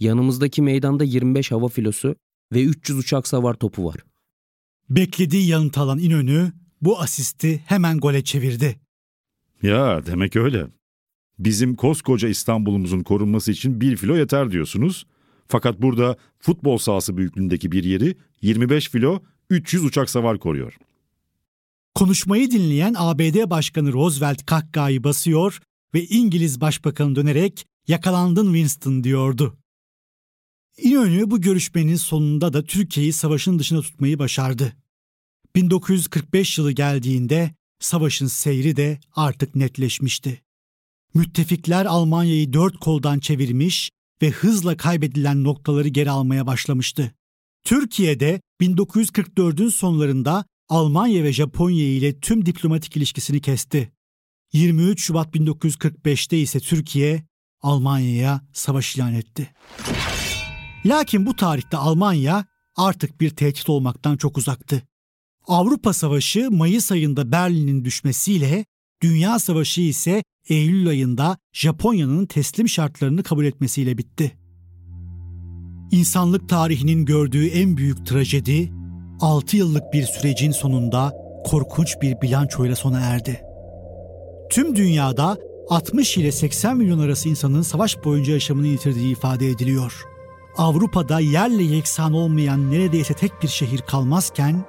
Yanımızdaki 0.00 0.62
meydanda 0.62 1.04
25 1.04 1.50
hava 1.50 1.68
filosu 1.68 2.16
ve 2.52 2.62
300 2.64 2.98
uçak 2.98 3.28
savar 3.28 3.54
topu 3.54 3.84
var. 3.84 3.96
Beklediği 4.90 5.48
yanıt 5.48 5.78
alan 5.78 5.98
İnönü 5.98 6.52
bu 6.80 7.00
asisti 7.00 7.62
hemen 7.66 7.98
gole 7.98 8.24
çevirdi. 8.24 8.80
Ya 9.62 10.06
demek 10.06 10.36
öyle. 10.36 10.66
Bizim 11.38 11.76
koskoca 11.76 12.28
İstanbul'umuzun 12.28 13.02
korunması 13.02 13.52
için 13.52 13.80
bir 13.80 13.96
filo 13.96 14.16
yeter 14.16 14.50
diyorsunuz. 14.50 15.06
Fakat 15.48 15.82
burada 15.82 16.16
futbol 16.38 16.78
sahası 16.78 17.16
büyüklüğündeki 17.16 17.72
bir 17.72 17.84
yeri 17.84 18.16
25 18.42 18.90
filo 18.90 19.22
300 19.50 19.84
uçak 19.84 20.10
savar 20.10 20.38
koruyor. 20.38 20.78
Konuşmayı 21.94 22.50
dinleyen 22.50 22.94
ABD 22.98 23.50
Başkanı 23.50 23.92
Roosevelt 23.92 24.46
kahkahayı 24.46 25.04
basıyor 25.04 25.60
ve 25.94 26.04
İngiliz 26.04 26.60
Başbakanı 26.60 27.16
dönerek 27.16 27.66
yakalandın 27.88 28.46
Winston 28.46 29.04
diyordu. 29.04 29.56
İnönü 30.78 31.30
bu 31.30 31.40
görüşmenin 31.40 31.96
sonunda 31.96 32.52
da 32.52 32.64
Türkiye'yi 32.64 33.12
savaşın 33.12 33.58
dışında 33.58 33.82
tutmayı 33.82 34.18
başardı. 34.18 34.72
1945 35.56 36.58
yılı 36.58 36.72
geldiğinde 36.72 37.54
savaşın 37.80 38.26
seyri 38.26 38.76
de 38.76 39.00
artık 39.12 39.54
netleşmişti. 39.54 40.42
Müttefikler 41.14 41.86
Almanya'yı 41.86 42.52
dört 42.52 42.76
koldan 42.76 43.18
çevirmiş 43.18 43.90
ve 44.22 44.30
hızla 44.30 44.76
kaybedilen 44.76 45.44
noktaları 45.44 45.88
geri 45.88 46.10
almaya 46.10 46.46
başlamıştı. 46.46 47.14
Türkiye'de 47.64 48.40
1944'ün 48.60 49.68
sonlarında 49.68 50.44
Almanya 50.68 51.24
ve 51.24 51.32
Japonya 51.32 51.84
ile 51.84 52.20
tüm 52.20 52.46
diplomatik 52.46 52.96
ilişkisini 52.96 53.40
kesti. 53.40 53.92
23 54.52 55.04
Şubat 55.04 55.34
1945'te 55.34 56.38
ise 56.38 56.60
Türkiye 56.60 57.26
Almanya'ya 57.60 58.40
savaş 58.52 58.96
ilan 58.96 59.14
etti. 59.14 59.54
Lakin 60.86 61.26
bu 61.26 61.36
tarihte 61.36 61.76
Almanya 61.76 62.44
artık 62.76 63.20
bir 63.20 63.30
tehdit 63.30 63.68
olmaktan 63.68 64.16
çok 64.16 64.38
uzaktı. 64.38 64.82
Avrupa 65.46 65.92
Savaşı 65.92 66.50
Mayıs 66.50 66.92
ayında 66.92 67.32
Berlin'in 67.32 67.84
düşmesiyle, 67.84 68.64
Dünya 69.02 69.38
Savaşı 69.38 69.80
ise 69.80 70.22
Eylül 70.48 70.88
ayında 70.88 71.36
Japonya'nın 71.52 72.26
teslim 72.26 72.68
şartlarını 72.68 73.22
kabul 73.22 73.44
etmesiyle 73.44 73.98
bitti. 73.98 74.36
İnsanlık 75.90 76.48
tarihinin 76.48 77.04
gördüğü 77.04 77.46
en 77.46 77.76
büyük 77.76 78.06
trajedi 78.06 78.72
6 79.20 79.56
yıllık 79.56 79.92
bir 79.92 80.02
sürecin 80.02 80.50
sonunda 80.50 81.12
korkunç 81.44 81.96
bir 82.02 82.20
bilançoyla 82.20 82.76
sona 82.76 83.00
erdi. 83.00 83.40
Tüm 84.50 84.76
dünyada 84.76 85.38
60 85.68 86.16
ile 86.16 86.32
80 86.32 86.76
milyon 86.76 86.98
arası 86.98 87.28
insanın 87.28 87.62
savaş 87.62 88.04
boyunca 88.04 88.32
yaşamını 88.32 88.66
yitirdiği 88.66 89.12
ifade 89.12 89.48
ediliyor. 89.48 90.04
Avrupa'da 90.56 91.20
yerle 91.20 91.62
yeksan 91.62 92.12
olmayan 92.12 92.70
neredeyse 92.70 93.14
tek 93.14 93.42
bir 93.42 93.48
şehir 93.48 93.80
kalmazken 93.80 94.64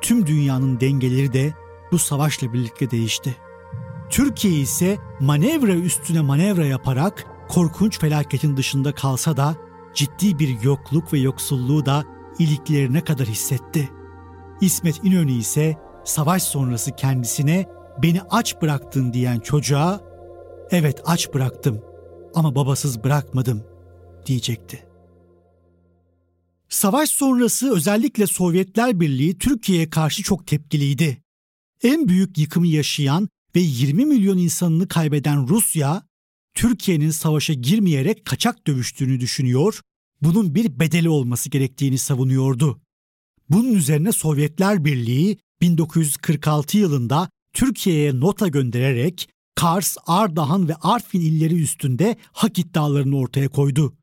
tüm 0.00 0.26
dünyanın 0.26 0.80
dengeleri 0.80 1.32
de 1.32 1.54
bu 1.92 1.98
savaşla 1.98 2.52
birlikte 2.52 2.90
değişti. 2.90 3.36
Türkiye 4.10 4.60
ise 4.60 4.98
manevra 5.20 5.74
üstüne 5.74 6.20
manevra 6.20 6.66
yaparak 6.66 7.26
korkunç 7.48 8.00
felaketin 8.00 8.56
dışında 8.56 8.94
kalsa 8.94 9.36
da 9.36 9.56
ciddi 9.94 10.38
bir 10.38 10.62
yokluk 10.62 11.12
ve 11.12 11.18
yoksulluğu 11.18 11.86
da 11.86 12.04
iliklerine 12.38 13.04
kadar 13.04 13.26
hissetti. 13.26 13.88
İsmet 14.60 15.04
İnönü 15.04 15.32
ise 15.32 15.76
savaş 16.04 16.42
sonrası 16.42 16.96
kendisine 16.96 17.66
beni 18.02 18.20
aç 18.30 18.62
bıraktın 18.62 19.12
diyen 19.12 19.40
çocuğa 19.40 20.00
evet 20.70 21.02
aç 21.04 21.34
bıraktım 21.34 21.80
ama 22.34 22.54
babasız 22.54 23.04
bırakmadım 23.04 23.64
diyecekti. 24.26 24.88
Savaş 26.68 27.10
sonrası 27.10 27.74
özellikle 27.74 28.26
Sovyetler 28.26 29.00
Birliği 29.00 29.38
Türkiye'ye 29.38 29.90
karşı 29.90 30.22
çok 30.22 30.46
tepkiliydi. 30.46 31.22
En 31.82 32.08
büyük 32.08 32.38
yıkımı 32.38 32.66
yaşayan 32.66 33.28
ve 33.58 33.62
20 33.62 34.06
milyon 34.06 34.38
insanını 34.38 34.88
kaybeden 34.88 35.48
Rusya, 35.48 36.02
Türkiye'nin 36.54 37.10
savaşa 37.10 37.52
girmeyerek 37.52 38.24
kaçak 38.24 38.66
dövüştüğünü 38.66 39.20
düşünüyor, 39.20 39.80
bunun 40.22 40.54
bir 40.54 40.80
bedeli 40.80 41.08
olması 41.08 41.50
gerektiğini 41.50 41.98
savunuyordu. 41.98 42.80
Bunun 43.50 43.72
üzerine 43.72 44.12
Sovyetler 44.12 44.84
Birliği 44.84 45.38
1946 45.60 46.78
yılında 46.78 47.30
Türkiye'ye 47.52 48.20
nota 48.20 48.48
göndererek 48.48 49.28
Kars, 49.54 49.96
Ardahan 50.06 50.68
ve 50.68 50.74
Artvin 50.74 51.20
illeri 51.20 51.62
üstünde 51.62 52.16
hak 52.32 52.58
iddialarını 52.58 53.18
ortaya 53.18 53.48
koydu. 53.48 53.96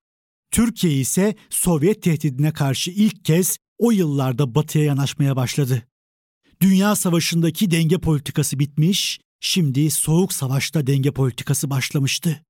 Türkiye 0.52 0.94
ise 0.94 1.36
Sovyet 1.50 2.04
tehdidine 2.04 2.52
karşı 2.52 2.92
ilk 2.92 3.26
kez 3.26 3.58
o 3.78 3.92
yıllarda 3.92 4.56
batıya 4.56 4.84
yanaşmaya 4.86 5.36
başladı. 5.36 5.88
Dünya 6.62 6.96
Savaşı'ndaki 6.96 7.72
denge 7.72 7.98
politikası 7.98 8.60
bitmiş, 8.60 9.20
şimdi 9.40 9.92
Soğuk 9.92 10.34
Savaş'ta 10.34 10.88
denge 10.88 11.12
politikası 11.12 11.70
başlamıştı. 11.70 12.46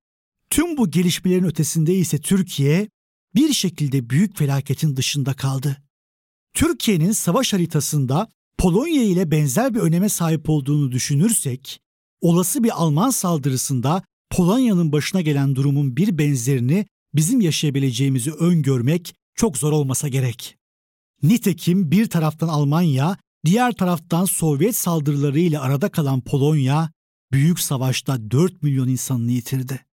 Tüm 0.49 0.77
bu 0.77 0.91
gelişmelerin 0.91 1.43
ötesinde 1.43 1.95
ise 1.95 2.17
Türkiye 2.17 2.89
bir 3.35 3.53
şekilde 3.53 4.09
büyük 4.09 4.37
felaketin 4.37 4.95
dışında 4.95 5.33
kaldı. 5.33 5.77
Türkiye'nin 6.53 7.11
savaş 7.11 7.53
haritasında 7.53 8.27
Polonya 8.57 9.03
ile 9.03 9.31
benzer 9.31 9.73
bir 9.73 9.79
öneme 9.79 10.09
sahip 10.09 10.49
olduğunu 10.49 10.91
düşünürsek, 10.91 11.79
olası 12.21 12.63
bir 12.63 12.81
Alman 12.81 13.09
saldırısında 13.09 14.03
Polonya'nın 14.29 14.91
başına 14.91 15.21
gelen 15.21 15.55
durumun 15.55 15.97
bir 15.97 16.17
benzerini 16.17 16.85
bizim 17.13 17.41
yaşayabileceğimizi 17.41 18.31
öngörmek 18.31 19.15
çok 19.35 19.57
zor 19.57 19.71
olmasa 19.71 20.07
gerek. 20.07 20.57
Nitekim 21.23 21.91
bir 21.91 22.09
taraftan 22.09 22.47
Almanya, 22.47 23.17
diğer 23.45 23.71
taraftan 23.71 24.25
Sovyet 24.25 24.75
saldırılarıyla 24.75 25.61
arada 25.61 25.89
kalan 25.89 26.21
Polonya, 26.21 26.91
büyük 27.31 27.59
savaşta 27.59 28.31
4 28.31 28.63
milyon 28.63 28.87
insanını 28.87 29.31
yitirdi. 29.31 29.85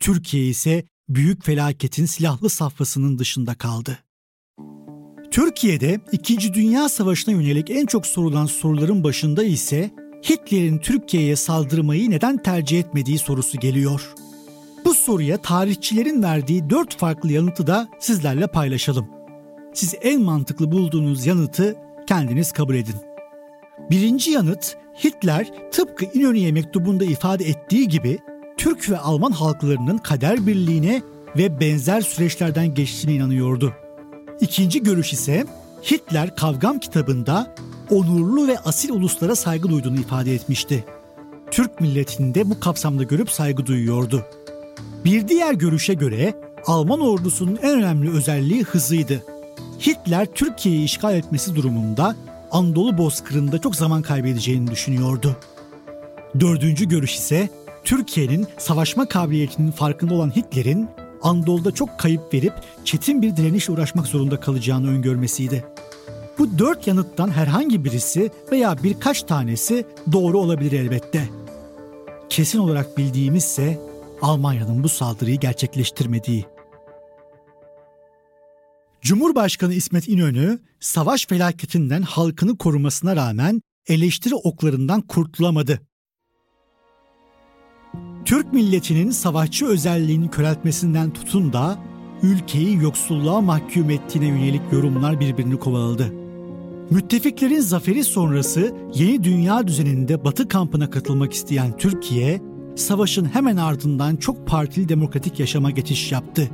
Türkiye 0.00 0.46
ise 0.46 0.84
büyük 1.08 1.44
felaketin 1.44 2.06
silahlı 2.06 2.50
safhasının 2.50 3.18
dışında 3.18 3.54
kaldı. 3.54 3.98
Türkiye'de 5.30 6.00
2. 6.12 6.54
Dünya 6.54 6.88
Savaşı'na 6.88 7.34
yönelik 7.34 7.70
en 7.70 7.86
çok 7.86 8.06
sorulan 8.06 8.46
soruların 8.46 9.04
başında 9.04 9.44
ise 9.44 9.90
Hitler'in 10.30 10.78
Türkiye'ye 10.78 11.36
saldırmayı 11.36 12.10
neden 12.10 12.42
tercih 12.42 12.80
etmediği 12.80 13.18
sorusu 13.18 13.58
geliyor. 13.58 14.14
Bu 14.84 14.94
soruya 14.94 15.42
tarihçilerin 15.42 16.22
verdiği 16.22 16.70
dört 16.70 16.96
farklı 16.96 17.32
yanıtı 17.32 17.66
da 17.66 17.88
sizlerle 18.00 18.46
paylaşalım. 18.46 19.06
Siz 19.74 19.94
en 20.02 20.22
mantıklı 20.22 20.72
bulduğunuz 20.72 21.26
yanıtı 21.26 21.76
kendiniz 22.10 22.52
kabul 22.52 22.74
edin. 22.74 22.94
Birinci 23.90 24.30
yanıt 24.30 24.76
Hitler 25.04 25.46
tıpkı 25.72 26.04
İnönü'ye 26.04 26.52
mektubunda 26.52 27.04
ifade 27.04 27.44
ettiği 27.44 27.88
gibi 27.88 28.18
Türk 28.56 28.90
ve 28.90 28.98
Alman 28.98 29.32
halklarının 29.32 29.98
kader 29.98 30.46
birliğine 30.46 31.02
ve 31.36 31.60
benzer 31.60 32.00
süreçlerden 32.00 32.74
geçtiğine 32.74 33.16
inanıyordu. 33.16 33.72
İkinci 34.40 34.82
görüş 34.82 35.12
ise 35.12 35.46
Hitler 35.90 36.36
Kavgam 36.36 36.78
kitabında 36.78 37.54
onurlu 37.90 38.48
ve 38.48 38.58
asil 38.58 38.90
uluslara 38.90 39.36
saygı 39.36 39.68
duyduğunu 39.68 40.00
ifade 40.00 40.34
etmişti. 40.34 40.84
Türk 41.50 41.80
milletini 41.80 42.34
de 42.34 42.50
bu 42.50 42.60
kapsamda 42.60 43.02
görüp 43.02 43.30
saygı 43.30 43.66
duyuyordu. 43.66 44.24
Bir 45.04 45.28
diğer 45.28 45.54
görüşe 45.54 45.94
göre 45.94 46.34
Alman 46.66 47.00
ordusunun 47.00 47.58
en 47.62 47.78
önemli 47.78 48.10
özelliği 48.10 48.62
hızıydı. 48.62 49.29
Hitler 49.86 50.26
Türkiye'yi 50.34 50.84
işgal 50.84 51.14
etmesi 51.14 51.54
durumunda 51.54 52.16
Anadolu 52.50 52.98
Bozkırı'nda 52.98 53.58
çok 53.58 53.76
zaman 53.76 54.02
kaybedeceğini 54.02 54.70
düşünüyordu. 54.70 55.36
Dördüncü 56.40 56.88
görüş 56.88 57.14
ise 57.14 57.48
Türkiye'nin 57.84 58.46
savaşma 58.58 59.08
kabiliyetinin 59.08 59.70
farkında 59.70 60.14
olan 60.14 60.36
Hitler'in 60.36 60.88
Anadolu'da 61.22 61.72
çok 61.72 61.98
kayıp 61.98 62.34
verip 62.34 62.52
çetin 62.84 63.22
bir 63.22 63.36
direnişle 63.36 63.72
uğraşmak 63.72 64.06
zorunda 64.06 64.40
kalacağını 64.40 64.88
öngörmesiydi. 64.90 65.64
Bu 66.38 66.58
dört 66.58 66.86
yanıttan 66.86 67.30
herhangi 67.30 67.84
birisi 67.84 68.30
veya 68.52 68.76
birkaç 68.82 69.22
tanesi 69.22 69.84
doğru 70.12 70.38
olabilir 70.38 70.72
elbette. 70.72 71.28
Kesin 72.28 72.58
olarak 72.58 72.98
bildiğimizse 72.98 73.78
Almanya'nın 74.22 74.82
bu 74.82 74.88
saldırıyı 74.88 75.40
gerçekleştirmediği. 75.40 76.46
Cumhurbaşkanı 79.02 79.74
İsmet 79.74 80.08
İnönü 80.08 80.58
savaş 80.80 81.26
felaketinden 81.26 82.02
halkını 82.02 82.58
korumasına 82.58 83.16
rağmen 83.16 83.62
eleştiri 83.88 84.34
oklarından 84.34 85.00
kurtulamadı. 85.00 85.80
Türk 88.24 88.52
milletinin 88.52 89.10
savaşçı 89.10 89.66
özelliğini 89.66 90.30
köreltmesinden 90.30 91.12
tutun 91.12 91.52
da 91.52 91.78
ülkeyi 92.22 92.76
yoksulluğa 92.76 93.40
mahkum 93.40 93.90
ettiğine 93.90 94.26
yönelik 94.26 94.72
yorumlar 94.72 95.20
birbirini 95.20 95.58
kovaladı. 95.58 96.12
Müttefiklerin 96.90 97.60
zaferi 97.60 98.04
sonrası 98.04 98.74
yeni 98.94 99.24
dünya 99.24 99.66
düzeninde 99.66 100.24
Batı 100.24 100.48
kampına 100.48 100.90
katılmak 100.90 101.32
isteyen 101.32 101.76
Türkiye, 101.76 102.40
savaşın 102.76 103.24
hemen 103.24 103.56
ardından 103.56 104.16
çok 104.16 104.46
partili 104.46 104.88
demokratik 104.88 105.40
yaşama 105.40 105.70
geçiş 105.70 106.12
yaptı. 106.12 106.50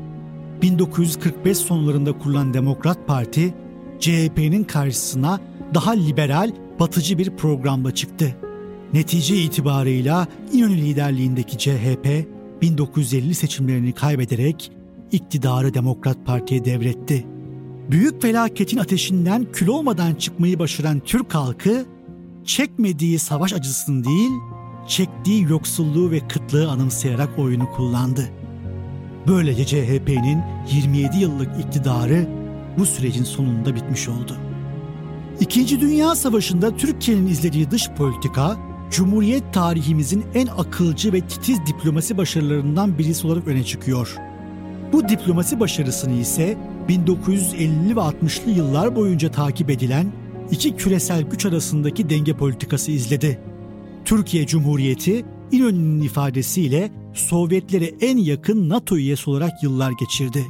1945 0.63 1.59
sonlarında 1.59 2.19
kurulan 2.19 2.55
Demokrat 2.55 3.07
Parti, 3.07 3.55
CHP'nin 4.01 4.65
karşısına 4.65 5.41
daha 5.75 5.91
liberal, 5.91 6.53
batıcı 6.81 7.19
bir 7.19 7.31
programla 7.31 7.95
çıktı. 7.95 8.37
Netice 8.93 9.37
itibarıyla 9.37 10.29
İnönü 10.53 10.77
liderliğindeki 10.77 11.59
CHP 11.59 12.27
1950 12.63 13.35
seçimlerini 13.35 13.93
kaybederek 13.93 14.73
iktidarı 15.13 15.75
Demokrat 15.75 16.27
Parti'ye 16.27 16.65
devretti. 16.65 17.27
Büyük 17.91 18.23
felaketin 18.23 18.79
ateşinden 18.79 19.47
kül 19.53 19.69
olmadan 19.69 20.15
çıkmayı 20.15 20.59
başaran 20.59 21.01
Türk 21.01 21.35
halkı, 21.35 21.87
çekmediği 22.45 23.19
savaş 23.19 23.53
acısını 23.53 24.05
değil, 24.05 24.31
çektiği 24.89 25.43
yoksulluğu 25.43 26.11
ve 26.11 26.29
kıtlığı 26.29 26.71
anımsayarak 26.71 27.39
oyunu 27.39 27.71
kullandı. 27.71 28.31
Böylece 29.29 29.65
CHP'nin 29.67 30.43
27 30.73 31.17
yıllık 31.17 31.49
iktidarı 31.65 32.29
bu 32.79 32.87
sürecin 32.87 33.25
sonunda 33.25 33.75
bitmiş 33.75 34.09
oldu. 34.09 34.37
İkinci 35.41 35.81
Dünya 35.81 36.15
Savaşı'nda 36.15 36.77
Türkiye'nin 36.77 37.27
izlediği 37.27 37.71
dış 37.71 37.91
politika, 37.91 38.57
Cumhuriyet 38.91 39.55
tarihimizin 39.55 40.25
en 40.35 40.47
akılcı 40.47 41.13
ve 41.13 41.21
titiz 41.21 41.67
diplomasi 41.67 42.17
başarılarından 42.17 42.99
birisi 42.99 43.27
olarak 43.27 43.49
öne 43.49 43.65
çıkıyor. 43.65 44.17
Bu 44.93 45.09
diplomasi 45.09 45.61
başarısını 45.61 46.13
ise 46.13 46.57
1950'li 46.89 47.97
ve 47.97 48.01
60'lı 48.01 48.51
yıllar 48.51 48.97
boyunca 48.97 49.31
takip 49.31 49.71
edilen 49.71 50.07
iki 50.51 50.77
küresel 50.77 51.23
güç 51.23 51.47
arasındaki 51.47 52.11
denge 52.11 52.33
politikası 52.33 52.91
izledi. 52.91 53.41
Türkiye 54.05 54.47
Cumhuriyeti 54.47 55.25
İnönü'nün 55.53 56.01
ifadesiyle 56.01 56.91
Sovyetlere 57.17 57.85
en 58.01 58.17
yakın 58.17 58.69
NATO 58.69 58.97
üyesi 58.97 59.31
olarak 59.31 59.63
yıllar 59.63 59.91
geçirdi. 59.91 60.47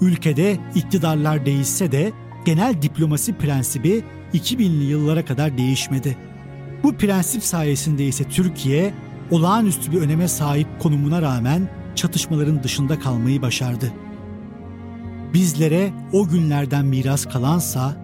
Ülkede 0.00 0.58
iktidarlar 0.74 1.46
değişse 1.46 1.92
de 1.92 2.12
genel 2.44 2.82
diplomasi 2.82 3.34
prensibi 3.38 4.04
2000'li 4.34 4.84
yıllara 4.84 5.24
kadar 5.24 5.58
değişmedi. 5.58 6.16
Bu 6.82 6.96
prensip 6.96 7.42
sayesinde 7.42 8.06
ise 8.06 8.24
Türkiye 8.24 8.94
olağanüstü 9.30 9.92
bir 9.92 10.00
öneme 10.00 10.28
sahip 10.28 10.68
konumuna 10.80 11.22
rağmen 11.22 11.70
çatışmaların 11.94 12.62
dışında 12.62 12.98
kalmayı 12.98 13.42
başardı. 13.42 13.92
Bizlere 15.34 15.92
o 16.12 16.28
günlerden 16.28 16.86
miras 16.86 17.26
kalansa 17.26 17.96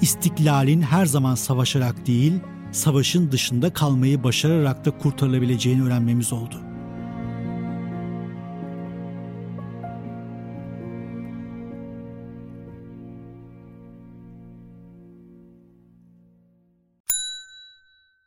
istiklalin 0.00 0.82
her 0.82 1.06
zaman 1.06 1.34
savaşarak 1.34 2.06
değil, 2.06 2.32
savaşın 2.72 3.32
dışında 3.32 3.72
kalmayı 3.72 4.24
başararak 4.24 4.84
da 4.84 4.90
kurtarılabileceğini 4.90 5.82
öğrenmemiz 5.82 6.32
oldu. 6.32 6.65